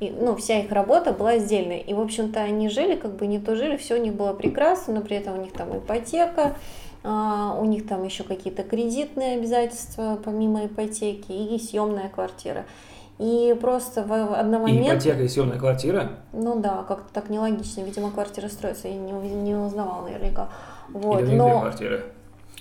э, 0.00 0.10
ну, 0.20 0.36
вся 0.36 0.60
их 0.60 0.70
работа 0.70 1.12
была 1.12 1.38
сдельной. 1.38 1.78
И, 1.78 1.94
в 1.94 2.00
общем-то, 2.00 2.40
они 2.40 2.68
жили, 2.68 2.96
как 2.96 3.16
бы 3.16 3.26
не 3.26 3.38
то 3.38 3.56
жили, 3.56 3.78
все 3.78 3.94
у 3.94 4.02
них 4.02 4.12
было 4.12 4.34
прекрасно, 4.34 4.94
но 4.94 5.00
при 5.00 5.16
этом 5.16 5.38
у 5.38 5.42
них 5.42 5.52
там 5.52 5.76
ипотека, 5.76 6.54
а, 7.02 7.56
у 7.58 7.64
них 7.64 7.88
там 7.88 8.04
еще 8.04 8.24
какие-то 8.24 8.62
кредитные 8.62 9.38
обязательства 9.38 10.18
помимо 10.22 10.66
ипотеки 10.66 11.32
и 11.32 11.58
съемная 11.58 12.10
квартира. 12.10 12.66
И 13.18 13.56
просто 13.58 14.02
в 14.02 14.38
одномоментно... 14.38 14.92
И 14.92 14.94
ипотека 14.94 15.22
и 15.22 15.28
съемная 15.28 15.58
квартира? 15.58 16.10
Ну 16.34 16.60
да, 16.60 16.84
как-то 16.86 17.12
так 17.12 17.30
нелогично. 17.30 17.82
Видимо, 17.82 18.10
квартира 18.10 18.48
строится, 18.48 18.88
я 18.88 18.96
не, 18.96 19.12
не 19.12 19.54
узнавала 19.54 20.04
наверняка. 20.04 20.50
Вот, 20.92 21.20
Или 21.20 21.36
но... 21.36 21.60
квартиры? 21.60 22.04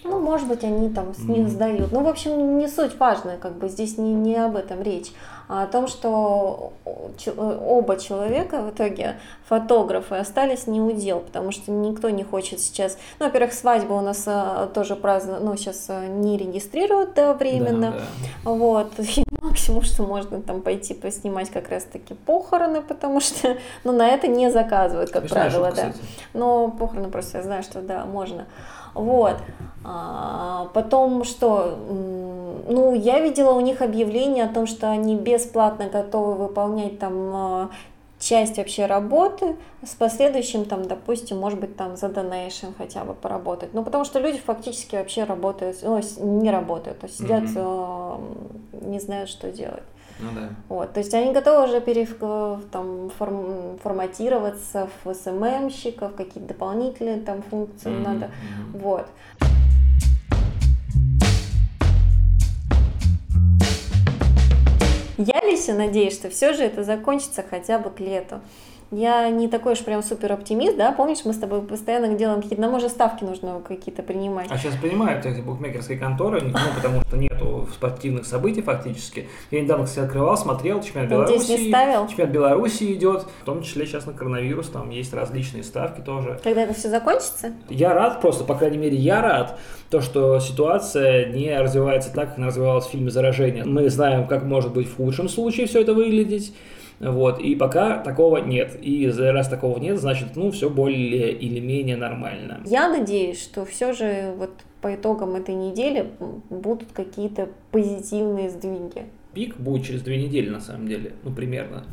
Ну, 0.05 0.19
может 0.21 0.47
быть, 0.47 0.63
они 0.63 0.89
там 0.89 1.13
с 1.13 1.27
них 1.27 1.39
Мгм. 1.43 1.49
сдают. 1.49 1.91
Ну, 1.91 2.03
в 2.03 2.07
общем, 2.07 2.57
не 2.57 2.69
суть 2.69 2.97
важная, 2.97 3.37
как 3.37 3.53
бы 3.57 3.67
здесь 3.67 3.97
не, 3.97 4.13
не 4.13 4.37
об 4.37 4.55
этом 4.55 4.81
речь, 4.81 5.11
а 5.49 5.63
о 5.63 5.67
том, 5.67 5.87
что 5.87 6.71
ч- 7.17 7.31
оба 7.31 7.97
человека 7.97 8.61
в 8.61 8.69
итоге, 8.69 9.17
фотографы, 9.49 10.15
остались 10.15 10.67
не 10.67 10.79
у 10.79 10.91
дел, 10.91 11.19
потому 11.19 11.51
что 11.51 11.71
никто 11.71 12.09
не 12.09 12.23
хочет 12.23 12.61
сейчас... 12.61 12.97
Ну, 13.19 13.25
во-первых, 13.25 13.51
свадьбу 13.51 13.95
у 13.95 14.01
нас 14.01 14.23
а, 14.25 14.67
тоже 14.73 14.95
празднуют, 14.95 15.43
ну, 15.43 15.57
сейчас 15.57 15.87
а, 15.89 16.07
не 16.07 16.37
регистрируют 16.37 17.13
да, 17.15 17.33
временно. 17.33 17.91
Да, 17.91 17.97
да. 18.45 18.51
Вот, 18.51 18.91
максимум, 19.49 19.81
что 19.81 20.03
можно 20.03 20.41
там 20.41 20.61
пойти 20.61 20.93
поснимать 20.93 21.49
как 21.49 21.69
раз-таки 21.69 22.13
похороны, 22.13 22.81
потому 22.81 23.19
что, 23.19 23.57
ну, 23.83 23.91
на 23.91 24.07
это 24.07 24.27
не 24.27 24.51
заказывают, 24.51 25.09
как 25.11 25.23
Смешная 25.23 25.49
правило, 25.49 25.67
шутка, 25.69 25.85
да. 25.85 25.91
кстати. 25.91 26.09
Но 26.33 26.69
похороны 26.69 27.09
просто 27.09 27.37
я 27.37 27.43
знаю, 27.43 27.63
что 27.63 27.81
да, 27.81 28.05
можно. 28.05 28.45
Вот. 28.93 29.37
А, 29.83 30.69
потом 30.73 31.23
что? 31.23 31.77
Ну, 32.67 32.93
я 32.95 33.19
видела 33.19 33.51
у 33.53 33.61
них 33.61 33.81
объявление 33.81 34.45
о 34.45 34.53
том, 34.53 34.67
что 34.67 34.89
они 34.89 35.15
бесплатно 35.15 35.85
готовы 35.85 36.35
выполнять 36.35 36.99
там 36.99 37.13
а, 37.33 37.69
часть 38.19 38.57
вообще 38.57 38.85
работы 38.85 39.55
с 39.83 39.95
последующим 39.95 40.65
там, 40.65 40.85
допустим, 40.87 41.37
может 41.37 41.59
быть, 41.59 41.75
там 41.77 41.95
за 41.95 42.09
донейшн 42.09 42.67
хотя 42.77 43.03
бы 43.05 43.13
поработать. 43.13 43.73
Ну, 43.73 43.83
потому 43.83 44.03
что 44.05 44.19
люди 44.19 44.37
фактически 44.37 44.95
вообще 44.97 45.23
работают, 45.23 45.77
ну, 45.81 45.99
не 46.19 46.51
работают, 46.51 46.99
то 46.99 47.07
есть 47.07 47.19
сидят, 47.19 47.43
а, 47.55 48.21
не 48.81 48.99
знают, 48.99 49.29
что 49.29 49.49
делать. 49.51 49.83
Ну 50.19 50.31
да. 50.35 50.49
Вот, 50.67 50.91
то 50.93 50.99
есть 50.99 51.13
они 51.13 51.31
готовы 51.31 51.65
уже 51.67 51.79
пере, 51.79 52.05
там, 52.71 53.09
форм- 53.17 53.77
форматироваться 53.81 54.89
в 55.03 55.13
СММщиков, 55.13 56.13
какие-то 56.13 56.49
дополнительные 56.49 57.21
там 57.21 57.41
функции 57.41 57.89
Мгм, 57.89 58.03
надо. 58.03 58.25
мгм. 58.27 58.81
Вот. 58.81 59.07
Надеюсь, 65.73 66.13
что 66.13 66.29
все 66.29 66.53
же 66.53 66.63
это 66.63 66.83
закончится 66.83 67.43
хотя 67.47 67.79
бы 67.79 67.89
к 67.89 67.99
лету. 67.99 68.41
Я 68.91 69.29
не 69.29 69.47
такой 69.47 69.73
уж 69.73 69.79
прям 69.79 70.01
супер 70.01 70.31
оптимист, 70.31 70.75
да? 70.75 70.91
Помнишь, 70.91 71.19
мы 71.23 71.33
с 71.33 71.37
тобой 71.37 71.61
постоянно 71.61 72.15
делаем 72.15 72.41
какие-то, 72.41 72.61
нам 72.61 72.73
уже 72.73 72.89
ставки 72.89 73.23
нужно 73.23 73.61
какие-то 73.65 74.01
принимать. 74.01 74.47
А 74.49 74.57
сейчас 74.57 74.75
понимают 74.75 75.25
эти 75.25 75.41
букмекерские 75.41 75.97
конторы, 75.97 76.41
ну, 76.41 76.53
потому 76.75 77.01
что 77.01 77.17
нету 77.17 77.67
спортивных 77.71 78.25
событий 78.25 78.61
фактически. 78.61 79.27
Я 79.51 79.61
недавно, 79.61 79.85
кстати, 79.85 80.05
открывал, 80.05 80.37
смотрел, 80.37 80.81
чемпионат 80.81 81.09
не 81.09 81.15
Беларуси. 81.17 81.69
ставил? 81.69 82.07
Чемпионат 82.07 82.33
Беларуси 82.33 82.93
идет, 82.93 83.25
в 83.41 83.45
том 83.45 83.61
числе 83.61 83.85
сейчас 83.85 84.07
на 84.07 84.13
коронавирус, 84.13 84.69
там 84.69 84.89
есть 84.89 85.13
различные 85.13 85.63
ставки 85.63 86.01
тоже. 86.01 86.39
Когда 86.43 86.63
это 86.63 86.73
все 86.73 86.89
закончится? 86.89 87.53
Я 87.69 87.93
рад 87.93 88.21
просто, 88.21 88.43
по 88.43 88.55
крайней 88.55 88.77
мере, 88.79 88.97
я 88.97 89.21
рад, 89.21 89.59
то, 89.91 90.01
что 90.01 90.39
ситуация 90.39 91.27
не 91.27 91.55
развивается 91.59 92.11
так, 92.13 92.29
как 92.29 92.37
она 92.37 92.47
развивалась 92.47 92.85
в 92.85 92.89
фильме 92.89 93.11
«Заражение». 93.11 93.65
Мы 93.65 93.89
знаем, 93.89 94.27
как 94.27 94.43
может 94.43 94.73
быть 94.73 94.89
в 94.89 94.95
худшем 94.97 95.29
случае 95.29 95.67
все 95.67 95.81
это 95.81 95.93
выглядеть. 95.93 96.53
Вот, 96.99 97.39
и 97.39 97.55
пока 97.55 97.97
такого 97.99 98.37
нет. 98.37 98.77
И 98.81 99.07
за- 99.09 99.31
раз 99.31 99.47
такого 99.47 99.79
нет, 99.79 99.99
значит, 99.99 100.35
ну, 100.35 100.51
все 100.51 100.69
более 100.69 101.31
или 101.31 101.59
менее 101.59 101.95
нормально. 101.95 102.61
Я 102.65 102.89
надеюсь, 102.89 103.41
что 103.41 103.65
все 103.65 103.93
же 103.93 104.33
вот 104.37 104.51
по 104.81 104.93
итогам 104.95 105.35
этой 105.35 105.55
недели 105.55 106.09
будут 106.49 106.91
какие-то 106.93 107.49
позитивные 107.71 108.49
сдвиги. 108.49 109.05
Пик 109.33 109.57
будет 109.57 109.85
через 109.85 110.01
две 110.01 110.21
недели, 110.21 110.49
на 110.49 110.59
самом 110.59 110.87
деле, 110.87 111.13
ну, 111.23 111.31
примерно. 111.31 111.83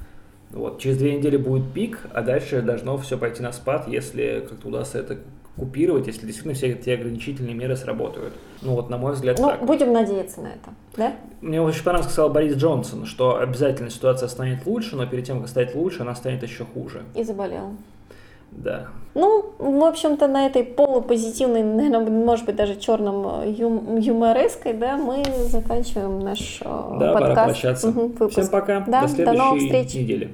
Вот, 0.50 0.80
через 0.80 0.96
две 0.98 1.16
недели 1.16 1.36
будет 1.36 1.72
пик, 1.72 2.00
а 2.12 2.22
дальше 2.22 2.62
должно 2.62 2.96
все 2.98 3.18
пойти 3.18 3.42
на 3.42 3.52
спад, 3.52 3.88
если 3.88 4.44
как-то 4.48 4.68
удастся 4.68 4.98
это 4.98 5.18
купировать, 5.56 6.06
если 6.06 6.26
действительно 6.26 6.54
все 6.54 6.68
эти 6.72 6.90
ограничительные 6.90 7.54
меры 7.54 7.76
сработают. 7.76 8.34
Ну, 8.62 8.72
вот, 8.74 8.90
на 8.90 8.98
мой 8.98 9.12
взгляд, 9.14 9.38
Ну, 9.38 9.48
так. 9.48 9.64
будем 9.64 9.92
надеяться 9.92 10.40
на 10.40 10.48
это, 10.48 10.70
да? 10.96 11.12
Мне 11.40 11.60
очень 11.62 11.82
понравилось, 11.82 12.12
сказал 12.12 12.30
Борис 12.30 12.56
Джонсон, 12.56 13.06
что 13.06 13.38
обязательно 13.38 13.90
ситуация 13.90 14.28
станет 14.28 14.66
лучше, 14.66 14.96
но 14.96 15.06
перед 15.06 15.24
тем, 15.24 15.40
как 15.40 15.48
стать 15.48 15.74
лучше, 15.74 16.02
она 16.02 16.14
станет 16.14 16.42
еще 16.42 16.64
хуже. 16.64 17.02
И 17.14 17.22
заболел. 17.22 17.70
Да. 18.52 18.86
Ну, 19.14 19.52
в 19.58 19.84
общем-то, 19.84 20.28
на 20.28 20.46
этой 20.46 20.62
полупозитивной, 20.64 21.62
наверное, 21.62 22.10
может 22.10 22.46
быть, 22.46 22.56
даже 22.56 22.76
черном 22.76 23.26
э, 23.42 23.50
юм- 23.50 23.96
юмореской, 23.98 24.72
да, 24.72 24.96
мы 24.96 25.22
заканчиваем 25.48 26.20
наш 26.20 26.60
э, 26.62 26.64
Да, 26.64 27.12
пора 27.12 27.26
подкаст. 27.26 27.46
прощаться. 27.46 27.90
Выпуск. 27.90 28.32
Всем 28.32 28.48
пока. 28.48 28.80
Да, 28.86 29.06
До 29.06 29.24
до 29.24 29.32
новых 29.32 29.60
следующей 29.60 29.86
встреч. 29.88 30.02
недели. 30.02 30.30